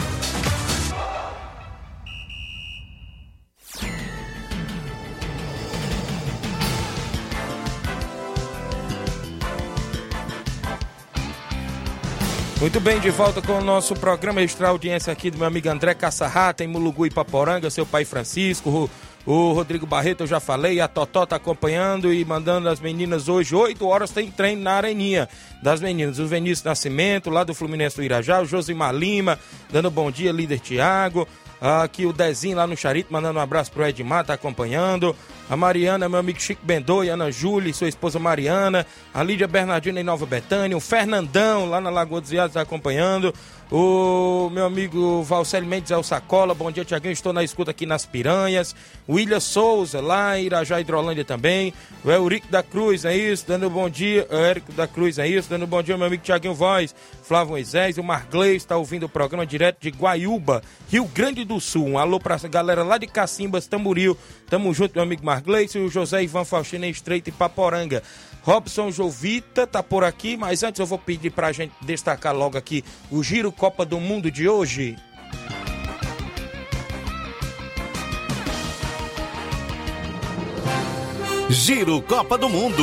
[12.60, 15.94] Muito bem, de volta com o nosso programa extra audiência aqui do meu amigo André
[15.94, 18.90] Caçarrata, em Mulugu e Paporanga, seu pai Francisco,
[19.26, 23.54] o, Rodrigo Barreto, eu já falei, a Totó tá acompanhando e mandando as meninas hoje,
[23.54, 25.28] 8 horas tem treino na areninha
[25.62, 29.38] das meninas, o Vinícius Nascimento, lá do Fluminense do Irajá, o Josimar Lima,
[29.70, 31.28] dando bom dia, líder Tiago,
[31.60, 35.14] Aqui o Dezinho lá no Charito, mandando um abraço pro Edmar, tá acompanhando.
[35.50, 38.86] A Mariana, meu amigo Chico Bendoi, Ana Júlia, sua esposa Mariana.
[39.12, 40.76] A Lídia Bernardina em Nova Betânia.
[40.76, 43.34] O Fernandão lá na Lagoa dos Viados acompanhando.
[43.72, 46.54] O meu amigo Valcélio Mendes é o Sacola.
[46.54, 47.12] Bom dia, Tiaguinho.
[47.12, 48.74] Estou na escuta aqui nas Piranhas.
[49.08, 51.72] O William Souza, lá em Irajá, Hidrolândia também.
[52.04, 53.44] O Eurico da Cruz, é isso.
[53.46, 54.26] Dando um bom dia.
[54.30, 55.50] O Érico da Cruz, é isso.
[55.50, 56.94] Dando um bom dia, meu amigo Tiaguinho Voz.
[57.22, 57.96] Flávio Moisés.
[57.96, 61.86] O Margley está ouvindo o programa direto de Guaiúba, Rio Grande do Sul.
[61.86, 64.16] Um alô pra galera lá de Cacimbas, Tamboril.
[64.48, 65.39] Tamo junto, meu amigo Margley.
[65.74, 68.02] E o José Ivan Faustino em Estreito e Paporanga.
[68.42, 72.84] Robson Jovita tá por aqui, mas antes eu vou pedir pra gente destacar logo aqui
[73.10, 74.96] o Giro Copa do Mundo de hoje.
[81.50, 82.82] Giro Copa do Mundo.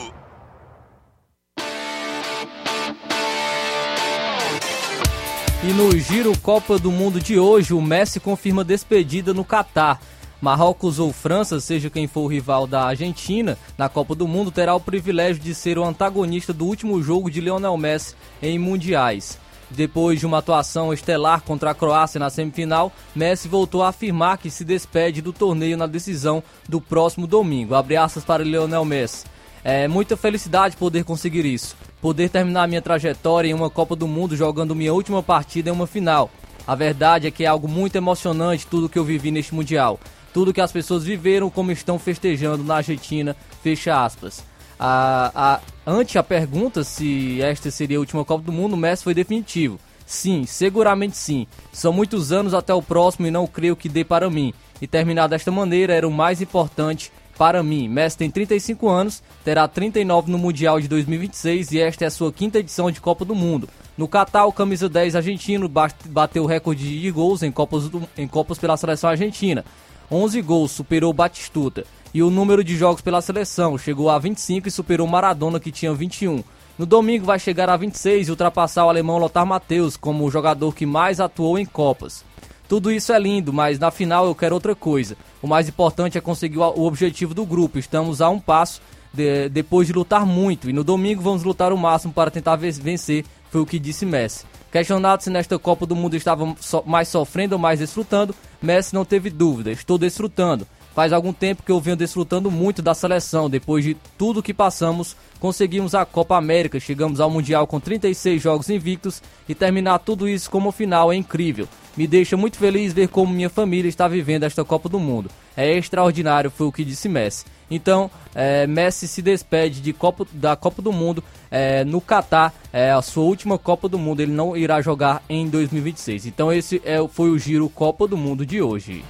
[5.63, 10.01] E no Giro Copa do Mundo de hoje, o Messi confirma despedida no Catar.
[10.41, 14.73] Marrocos ou França, seja quem for o rival da Argentina na Copa do Mundo, terá
[14.73, 19.37] o privilégio de ser o antagonista do último jogo de Lionel Messi em mundiais.
[19.69, 24.49] Depois de uma atuação estelar contra a Croácia na semifinal, Messi voltou a afirmar que
[24.49, 27.75] se despede do torneio na decisão do próximo domingo.
[27.75, 29.27] Abre aspas para Lionel Messi.
[29.63, 31.77] É muita felicidade poder conseguir isso.
[32.01, 35.85] Poder terminar minha trajetória em uma Copa do Mundo jogando minha última partida em uma
[35.85, 36.31] final.
[36.65, 39.99] A verdade é que é algo muito emocionante tudo que eu vivi neste Mundial.
[40.33, 43.35] Tudo que as pessoas viveram como estão festejando na Argentina.
[43.61, 44.43] Fecha aspas.
[44.79, 49.03] A, a, ante a pergunta se esta seria a última Copa do Mundo, o Messi
[49.03, 49.79] foi definitivo.
[50.03, 51.45] Sim, seguramente sim.
[51.71, 54.53] São muitos anos até o próximo e não creio que dê para mim.
[54.81, 57.87] E terminar desta maneira era o mais importante para mim.
[57.87, 62.31] Messi tem 35 anos, terá 39 no Mundial de 2026 e esta é a sua
[62.31, 63.67] quinta edição de Copa do Mundo.
[63.97, 65.69] No Catar, o camisa 10 argentino
[66.05, 69.65] bateu o recorde de gols em Copas, do, em Copas pela seleção argentina.
[70.09, 71.85] 11 gols, superou Batistuta.
[72.13, 75.93] E o número de jogos pela seleção chegou a 25 e superou Maradona, que tinha
[75.93, 76.43] 21.
[76.77, 80.73] No domingo vai chegar a 26 e ultrapassar o alemão Lothar Matthäus como o jogador
[80.73, 82.25] que mais atuou em Copas.
[82.71, 85.17] Tudo isso é lindo, mas na final eu quero outra coisa.
[85.41, 87.77] O mais importante é conseguir o objetivo do grupo.
[87.77, 88.81] Estamos a um passo
[89.13, 93.25] de, depois de lutar muito e no domingo vamos lutar o máximo para tentar vencer,
[93.49, 94.45] foi o que disse Messi.
[94.71, 99.03] Questionado se nesta Copa do Mundo estava so, mais sofrendo ou mais desfrutando, Messi não
[99.03, 100.65] teve dúvida, estou desfrutando.
[100.95, 103.49] Faz algum tempo que eu venho desfrutando muito da seleção.
[103.49, 108.69] Depois de tudo que passamos, conseguimos a Copa América, chegamos ao Mundial com 36 jogos
[108.69, 111.67] invictos e terminar tudo isso como final é incrível.
[111.95, 115.29] Me deixa muito feliz ver como minha família está vivendo esta Copa do Mundo.
[115.55, 117.45] É extraordinário, foi o que disse Messi.
[117.69, 122.91] Então, é, Messi se despede de Copa, da Copa do Mundo é, no Catar, é
[122.91, 124.21] a sua última Copa do Mundo.
[124.21, 126.25] Ele não irá jogar em 2026.
[126.25, 129.03] Então, esse é, foi o giro Copa do Mundo de hoje.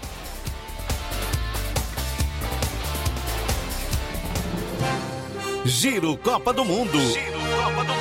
[5.64, 7.00] Giro Copa do Mundo.
[7.00, 8.01] Giro Copa do Mundo.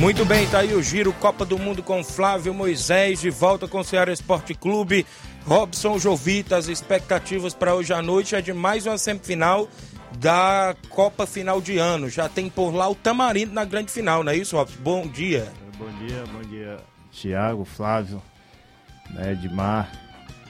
[0.00, 3.80] Muito bem, tá aí o giro Copa do Mundo com Flávio Moisés, de volta com
[3.80, 5.04] o Ceará Esporte Clube.
[5.44, 9.68] Robson Jovita, as expectativas para hoje à noite é de mais uma semifinal
[10.18, 12.08] da Copa Final de Ano.
[12.08, 14.78] Já tem por lá o Tamarindo na grande final, não é isso, Robson?
[14.80, 15.52] Bom dia.
[15.76, 16.78] Bom dia, bom dia,
[17.12, 18.22] Tiago, Flávio,
[19.10, 19.92] né, Edmar,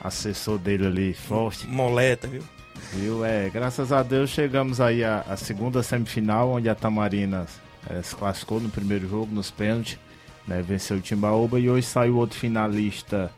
[0.00, 1.66] assessor dele ali, forte.
[1.66, 2.44] Moleta, viu?
[2.92, 3.24] Viu?
[3.24, 7.50] É, graças a Deus chegamos aí à, à segunda semifinal, onde a Tamarinas
[7.88, 9.98] é, se classificou no primeiro jogo, nos pênaltis,
[10.46, 13.30] né, venceu o Timbaúba e hoje saiu outro finalista,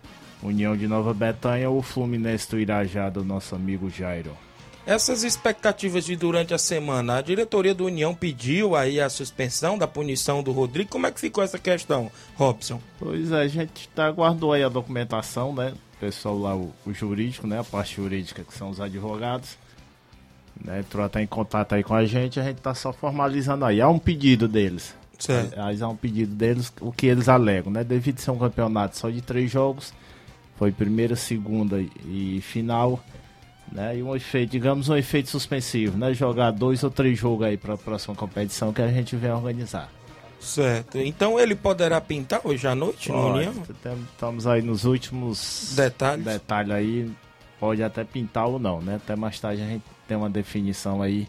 [0.43, 4.37] União de Nova Betânia, o Fluminense do Irajá, do nosso amigo Jairo.
[4.85, 9.87] Essas expectativas de durante a semana, a diretoria do União pediu aí a suspensão da
[9.87, 10.91] punição do Rodrigo.
[10.91, 12.81] Como é que ficou essa questão, Robson?
[12.99, 15.73] Pois é, a gente tá, aguardou aí a documentação, né?
[15.97, 17.61] O pessoal lá, o, o jurídico, né?
[17.61, 19.57] A parte jurídica, que são os advogados,
[20.63, 20.81] né?
[20.81, 23.81] Entrou até em contato aí com a gente, a gente tá só formalizando aí.
[23.81, 24.95] Há um pedido deles.
[25.19, 25.53] Certo.
[25.53, 27.85] Aliás, há um pedido deles, o que eles alegam, né?
[27.85, 29.95] Devido ser um campeonato só de três jogos,
[30.57, 33.01] foi primeira, segunda e final
[33.73, 33.97] né?
[33.97, 36.13] E um efeito, digamos, um efeito suspensivo, né?
[36.13, 39.91] Jogar dois ou três jogos aí para a próxima competição que a gente vem organizar.
[40.39, 40.99] Certo.
[40.99, 43.55] Então ele poderá pintar hoje à noite Pode, no União?
[44.13, 46.25] Estamos aí nos últimos Detalhes.
[46.25, 47.11] detalhes aí.
[47.59, 48.97] Pode até pintar ou não, né?
[48.97, 51.27] Até mais tarde a gente tem uma definição aí,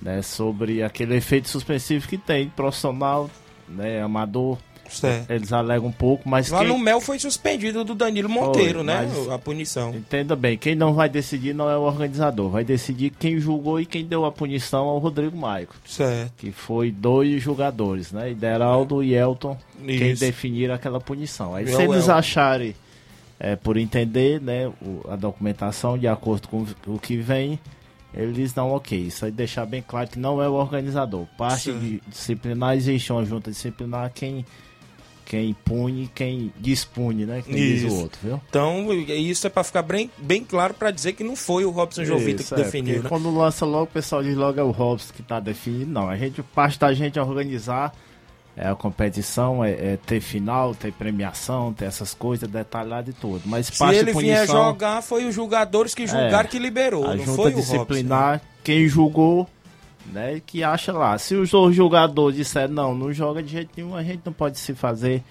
[0.00, 0.22] né?
[0.22, 3.28] Sobre aquele efeito suspensivo que tem, profissional,
[3.68, 4.00] né?
[4.02, 4.56] Amador.
[4.88, 5.30] Certo.
[5.30, 6.68] Eles alegam um pouco, mas Lá quem...
[6.68, 9.08] no Mel foi suspendido do Danilo Monteiro, Foi, né?
[9.32, 9.94] A punição.
[9.94, 13.86] Entenda bem, quem não vai decidir não é o organizador, vai decidir quem julgou e
[13.86, 15.74] quem deu a punição ao Rodrigo Maico.
[15.86, 16.32] Certo.
[16.36, 18.30] Que foi dois jogadores, né?
[18.30, 20.20] Ideraldo e Elton, quem Isso.
[20.20, 21.54] definiram aquela punição.
[21.54, 22.76] Aí E se eles acharem,
[23.40, 27.58] é, por entender, né, o- a documentação de acordo com o que vem,
[28.16, 28.98] eles dão ok.
[28.98, 31.26] Isso aí deixar bem claro que não é o organizador.
[31.36, 31.78] Parte Sim.
[31.78, 34.44] de disciplinar existe uma junta disciplinar quem
[35.24, 37.42] quem pune, quem dispune, né?
[37.42, 37.94] Quem diz Isso.
[37.94, 38.40] o outro, viu?
[38.48, 42.04] Então, isso é pra ficar bem, bem claro pra dizer que não foi o Robson
[42.04, 43.08] Jovita Isso, que é, definiu, né?
[43.08, 45.90] Quando lança logo, o pessoal diz logo é o Robson que tá definido.
[45.90, 47.94] Não, a gente, parte da gente é organizar
[48.56, 53.42] é, a competição, é, é ter final, ter premiação, ter essas coisas detalhadas e tudo.
[53.46, 57.16] Mas Se ele vier punição, jogar, foi os jogadores que julgaram É, que liberou, a
[57.16, 59.48] não junta foi o disciplinar, quem julgou,
[60.12, 61.18] né, que acha lá.
[61.18, 64.58] Se os dois jogadores disserem não, não joga de jeito nenhum, a gente não pode
[64.58, 65.22] se fazer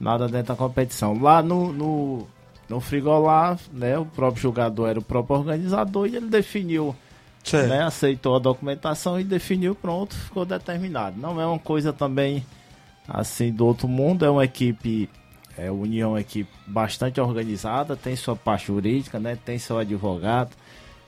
[0.00, 1.20] nada dentro da competição.
[1.22, 2.26] Lá no, no,
[2.68, 6.96] no Frigolá, né, o próprio jogador era o próprio organizador e ele definiu,
[7.52, 11.16] né, aceitou a documentação e definiu, pronto, ficou determinado.
[11.20, 12.44] Não é uma coisa também
[13.06, 15.08] assim do outro mundo, é uma equipe
[15.56, 19.36] é, União é uma equipe bastante organizada, tem sua parte jurídica, né?
[19.44, 20.50] Tem seu advogado,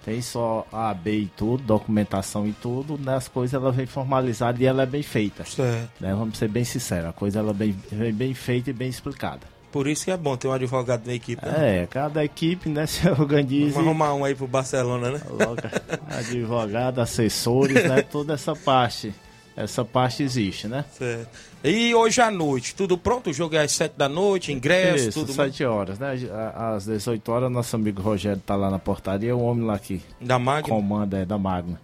[0.05, 3.17] tem só a AB e tudo, documentação e tudo, né?
[3.17, 5.45] As coisas ela vem formalizada e ela é bem feita.
[5.45, 5.91] Certo.
[6.01, 6.15] Né?
[6.15, 9.55] Vamos ser bem sinceros, a coisa ela vem, vem bem feita e bem explicada.
[9.73, 11.45] Por isso que é bom ter um advogado na equipe.
[11.45, 11.83] né?
[11.83, 13.73] É, cada equipe, né, se organiza.
[13.73, 15.21] Vamos arrumar um aí pro Barcelona, né?
[16.17, 18.03] Advogado, assessores, né?
[18.09, 19.13] Toda essa parte.
[19.57, 20.85] Essa parte existe, né?
[20.93, 21.29] Certo.
[21.63, 23.31] E hoje à noite, tudo pronto?
[23.31, 26.15] O jogo é às 7 da noite, ingresso, Isso, tudo 7 horas, né?
[26.55, 30.39] Às 18 horas, nosso amigo Rogério tá lá na portaria, o homem lá que Da
[30.39, 30.69] Magna?
[30.69, 31.81] comanda é da Magna.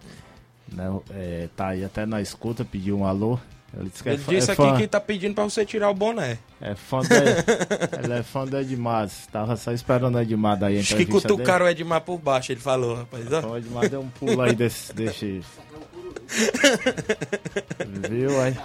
[0.71, 0.99] Né?
[1.11, 3.39] É, tá aí até na escuta, pediu um alô.
[3.73, 5.89] Ele disse que é Ele disse é aqui fã, que tá pedindo pra você tirar
[5.89, 6.37] o boné.
[6.59, 7.07] é fã do,
[8.03, 9.09] ele é fã do Edmar.
[9.31, 10.79] Tava só esperando o Edmar daí.
[10.79, 13.31] Acho que cutucaram o Edmar por baixo, ele falou, rapaz.
[13.31, 13.39] ó.
[13.39, 13.47] dele.
[13.47, 14.93] O Edmar deu um pulo aí desse.
[14.93, 15.41] desse...
[18.11, 18.55] Viu aí?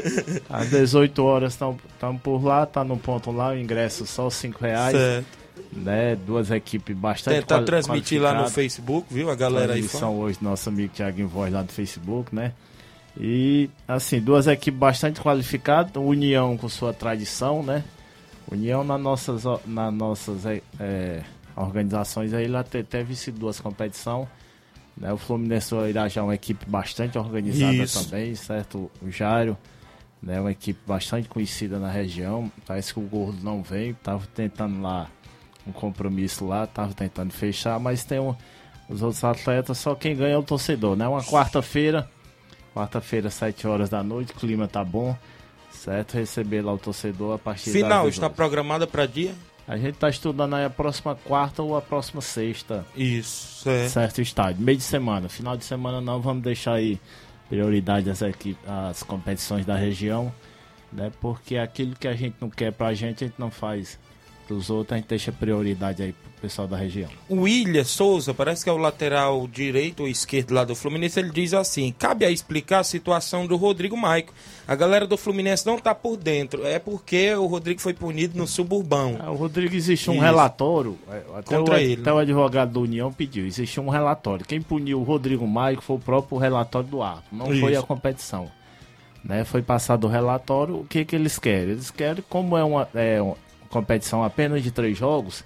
[0.48, 1.80] Às 18 horas estamos
[2.22, 4.96] por lá, tá no ponto lá, o ingresso só 5 reais.
[4.96, 5.38] Certo.
[5.72, 6.16] Né?
[6.16, 8.48] Duas equipes bastante Tentar transmitir lá no.
[8.48, 9.30] Facebook, viu?
[9.30, 10.06] A galera aí fã.
[10.08, 12.52] hoje nosso amigo Thiago Voz lá do Facebook, né?
[13.16, 17.84] E assim, duas equipes bastante qualificadas, União com sua tradição, né?
[18.50, 21.22] União nas nossas, nas nossas é, é,
[21.54, 24.26] organizações aí, lá te- teve sido duas competições.
[24.96, 25.12] Né?
[25.12, 28.04] O Fluminense irá já é uma equipe bastante organizada Isso.
[28.04, 28.90] também, certo?
[29.00, 29.56] O Jairo,
[30.22, 30.40] né?
[30.40, 32.50] Uma equipe bastante conhecida na região.
[32.66, 35.08] Parece que o Gordo não veio, tava tentando lá
[35.66, 38.34] um compromisso lá, tava tentando fechar, mas tem um,
[38.88, 41.06] os outros atletas, só quem ganha é o torcedor, né?
[41.06, 42.10] Uma quarta-feira,
[42.74, 45.16] quarta-feira, 7 horas da noite, o clima tá bom,
[45.70, 46.14] certo?
[46.14, 48.34] Receber lá o torcedor a partir Final está 18.
[48.34, 49.34] programada pra dia?
[49.70, 52.84] A gente tá estudando aí a próxima quarta ou a próxima sexta.
[52.96, 53.92] Isso, certo.
[53.92, 54.60] Certo estádio.
[54.60, 55.28] Meio de semana.
[55.28, 56.98] Final de semana não, vamos deixar aí
[57.48, 60.34] prioridade às, equipes, às competições da região,
[60.92, 61.12] né?
[61.20, 63.96] Porque aquilo que a gente não quer pra gente, a gente não faz
[64.44, 67.08] pros outros, a gente deixa prioridade aí pro pessoal da região.
[67.28, 71.30] O William Souza, parece que é o lateral direito ou esquerdo lá do Fluminense, ele
[71.30, 74.34] diz assim: cabe a explicar a situação do Rodrigo Maico.
[74.70, 76.64] A galera do Fluminense não tá por dentro.
[76.64, 79.16] É porque o Rodrigo foi punido no suburbão.
[79.18, 80.22] Ah, o Rodrigo existe um Isso.
[80.22, 84.46] relatório, é, até, Contra o, ele, até o advogado da União pediu, existe um relatório.
[84.46, 87.80] Quem puniu o Rodrigo Maico foi o próprio relatório do árbitro, não foi Isso.
[87.80, 88.48] a competição.
[89.24, 89.42] Né?
[89.42, 91.70] Foi passado o relatório, o que, que eles querem?
[91.70, 93.36] Eles querem, como é uma, é uma
[93.70, 95.42] competição apenas de três jogos,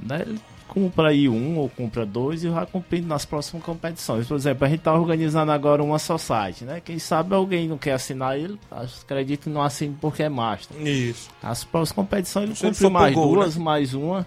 [0.00, 0.26] né?
[0.72, 4.26] Ele cumpra aí um ou cumpra dois e vai cumprindo nas próximas competições.
[4.26, 6.80] Por exemplo, a gente está organizando agora uma society, né?
[6.80, 10.76] Quem sabe alguém não quer assinar ele, acredito que não assine porque é master.
[10.80, 11.30] Isso.
[11.42, 13.64] As próximas competições ele cumpre mais gol, duas, né?
[13.64, 14.26] mais uma,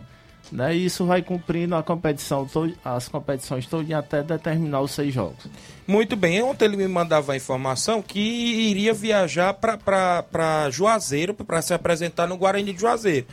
[0.52, 0.76] Né?
[0.76, 2.48] E isso vai cumprindo a competição,
[2.84, 5.48] as competições todas até determinar os seis jogos.
[5.88, 6.42] Muito bem.
[6.44, 12.38] Ontem ele me mandava a informação que iria viajar para Juazeiro para se apresentar no
[12.38, 13.26] Guarani de Juazeiro.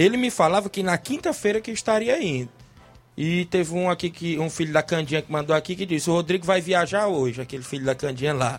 [0.00, 2.48] Ele me falava que na quinta-feira que estaria indo.
[3.14, 6.14] E teve um aqui que um filho da Candinha que mandou aqui que disse: "O
[6.14, 8.58] Rodrigo vai viajar hoje, aquele filho da Candinha lá".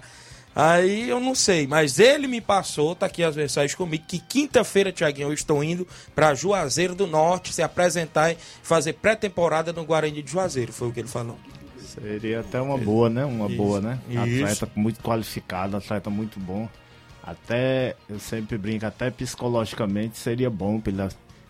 [0.56, 4.92] Aí eu não sei, mas ele me passou, tá aqui as mensagens comigo, que quinta-feira,
[4.92, 10.22] Tiaguinho, eu estou indo para Juazeiro do Norte se apresentar e fazer pré-temporada no Guarani
[10.22, 11.40] de Juazeiro, foi o que ele falou.
[11.80, 13.26] Seria até uma boa, né?
[13.26, 14.00] Uma Isso, boa, né?
[14.10, 14.44] isso.
[14.44, 16.70] Atleta muito qualificado, atleta muito bom.
[17.24, 21.02] Até, eu sempre brinco, até psicologicamente seria bom pra ele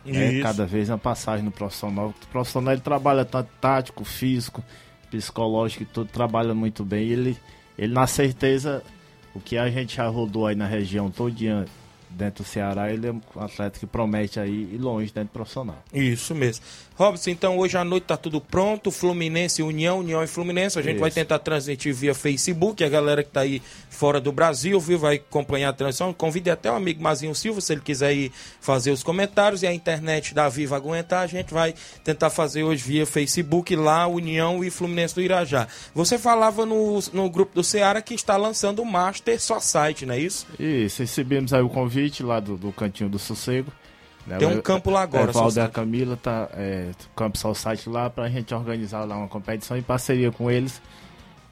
[0.05, 0.43] é, Isso.
[0.43, 2.09] cada vez uma passagem no profissional.
[2.09, 4.63] O profissional ele trabalha tanto tático, físico,
[5.09, 7.07] psicológico e tudo, trabalha muito bem.
[7.07, 7.37] Ele,
[7.77, 8.83] ele na certeza,
[9.33, 11.65] o que a gente já rodou aí na região todinha
[12.09, 15.81] dentro do Ceará, ele é um atleta que promete aí ir longe dentro do profissional.
[15.93, 16.63] Isso mesmo.
[17.01, 18.91] Robson, então hoje à noite tá tudo pronto.
[18.91, 20.77] Fluminense, União, União e Fluminense.
[20.77, 21.01] A gente Isso.
[21.01, 22.83] vai tentar transmitir via Facebook.
[22.83, 26.13] A galera que tá aí fora do Brasil, viu, vai acompanhar a transmissão.
[26.13, 29.63] Convidei até o amigo Mazinho Silva, se ele quiser ir fazer os comentários.
[29.63, 31.73] E a internet da Viva aguentar, a gente vai
[32.03, 35.67] tentar fazer hoje via Facebook lá, União e Fluminense do Irajá.
[35.95, 40.19] Você falava no, no grupo do Ceará que está lançando o Master Society, não é
[40.19, 40.45] isso?
[40.59, 43.71] Isso, recebemos aí o convite lá do, do Cantinho do Sossego.
[44.27, 44.37] Né?
[44.37, 45.73] Tem um O- campo lá agora, O Valder Society.
[45.73, 50.31] Camila tá, é, o Campo Society lá pra gente organizar lá uma competição em parceria
[50.31, 50.81] com eles.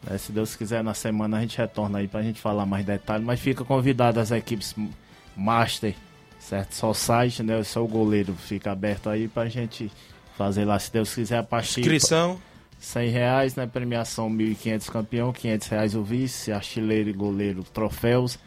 [0.03, 0.17] né?
[0.17, 3.26] Se Deus quiser, na semana a gente retorna aí pra gente falar mais detalhes.
[3.26, 4.74] Mas fica convidado as equipes
[5.36, 5.95] Master,
[6.39, 6.74] certo?
[6.74, 7.57] Society, né?
[7.59, 9.91] Eu sou o goleiro, fica aberto aí pra gente
[10.38, 11.82] fazer lá, se Deus quiser, a partir...
[11.82, 12.39] Inscrição?
[12.80, 13.67] 100 reais, né?
[13.67, 18.39] Premiação 1.500 campeão, 500 reais o vice, artilheiro e goleiro, troféus.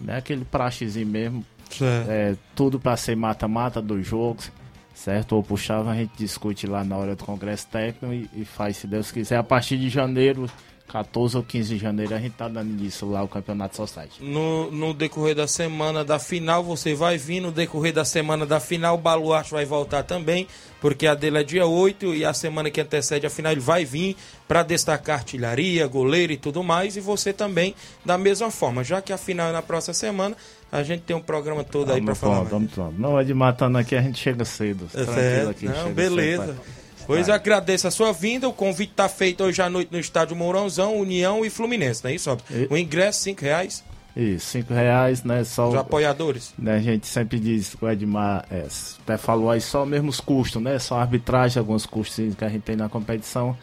[0.00, 0.16] Né?
[0.16, 1.46] Aquele praxezinho mesmo.
[1.78, 2.10] Certo.
[2.10, 4.50] É, tudo para ser mata-mata dos jogos,
[4.94, 5.36] certo?
[5.36, 8.86] Ou puxava, a gente discute lá na hora do congresso técnico e, e faz, se
[8.86, 10.48] Deus quiser, a partir de janeiro,
[10.92, 14.22] 14 ou 15 de janeiro, a gente tá dando início lá o Campeonato Society.
[14.22, 17.40] No, no decorrer da semana da final, você vai vir.
[17.40, 20.46] No decorrer da semana da final, o Baluarte vai voltar também,
[20.82, 23.86] porque a dele é dia 8 e a semana que antecede a final ele vai
[23.86, 24.16] vir
[24.46, 26.94] para destacar artilharia, goleiro e tudo mais.
[26.94, 28.84] E você também, da mesma forma.
[28.84, 30.36] Já que a final é na próxima semana,
[30.72, 32.46] a gente tem um programa todo aí para falar.
[32.46, 32.94] pronto, pronto.
[32.98, 34.88] Não é de matando aqui, a gente chega cedo.
[34.94, 35.50] É certo.
[35.50, 35.66] aqui.
[35.66, 36.46] Não, beleza.
[36.46, 36.60] cedo.
[37.06, 38.48] Pois eu agradeço a sua vinda.
[38.48, 42.14] O convite está feito hoje à noite no estádio Mourãozão, União e Fluminense, não é
[42.14, 42.30] isso?
[42.30, 42.46] Robson?
[42.70, 43.84] O ingresso, cinco reais.
[44.16, 45.44] Isso, cinco reais, né?
[45.44, 46.54] Só Os apoiadores.
[46.58, 48.66] Né, a gente sempre diz que o Edmar é,
[49.02, 50.78] até falou aí só mesmo os custos, né?
[50.78, 53.56] Só a arbitragem, alguns custos que a gente tem na competição.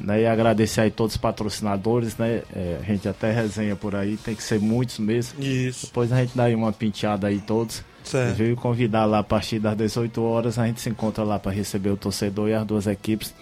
[0.00, 2.42] Né, e agradecer aí todos os patrocinadores, né?
[2.54, 5.42] É, a gente até resenha por aí, tem que ser muitos mesmo.
[5.42, 5.86] Isso.
[5.86, 7.82] Depois a gente dá aí uma penteada aí todos.
[8.02, 8.36] Certo.
[8.36, 11.90] Veio convidar lá a partir das 18 horas, a gente se encontra lá para receber
[11.90, 13.34] o torcedor e as duas equipes.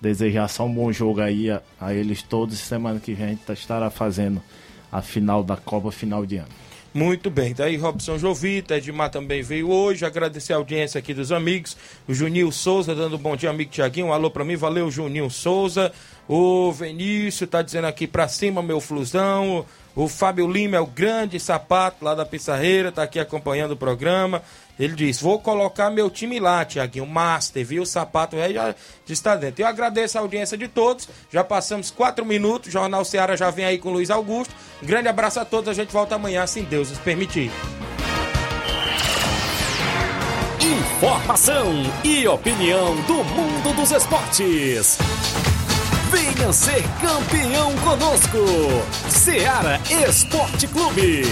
[0.00, 2.58] Desejar só um bom jogo aí a, a eles todos.
[2.58, 4.42] Semana que vem a gente estará fazendo
[4.90, 6.65] a final da Copa final de ano.
[6.96, 11.76] Muito bem, daí Robson Jovita, Edmar também veio hoje, agradecer a audiência aqui dos amigos,
[12.08, 15.28] o Juninho Souza dando um bom dia, amigo Tiaguinho, um alô pra mim, valeu Juninho
[15.28, 15.92] Souza,
[16.26, 21.38] o Vinícius tá dizendo aqui pra cima, meu flusão, o Fábio Lima é o grande
[21.38, 24.42] sapato lá da Pissarreira, tá aqui acompanhando o programa,
[24.78, 28.74] ele diz, vou colocar meu time lá, Tiaguinho, Master, viu, o sapato aí já
[29.08, 29.62] está dentro.
[29.62, 33.64] Eu agradeço a audiência de todos, já passamos quatro minutos, o Jornal Ceará já vem
[33.64, 36.90] aí com o Luiz Augusto, grande abraço a todos, a gente volta amanhã, se Deus
[36.90, 37.50] nos permitir.
[40.60, 41.72] Informação
[42.02, 44.98] e opinião do mundo dos esportes.
[46.10, 48.38] Venha ser campeão conosco.
[49.08, 51.24] Seara Esporte Clube.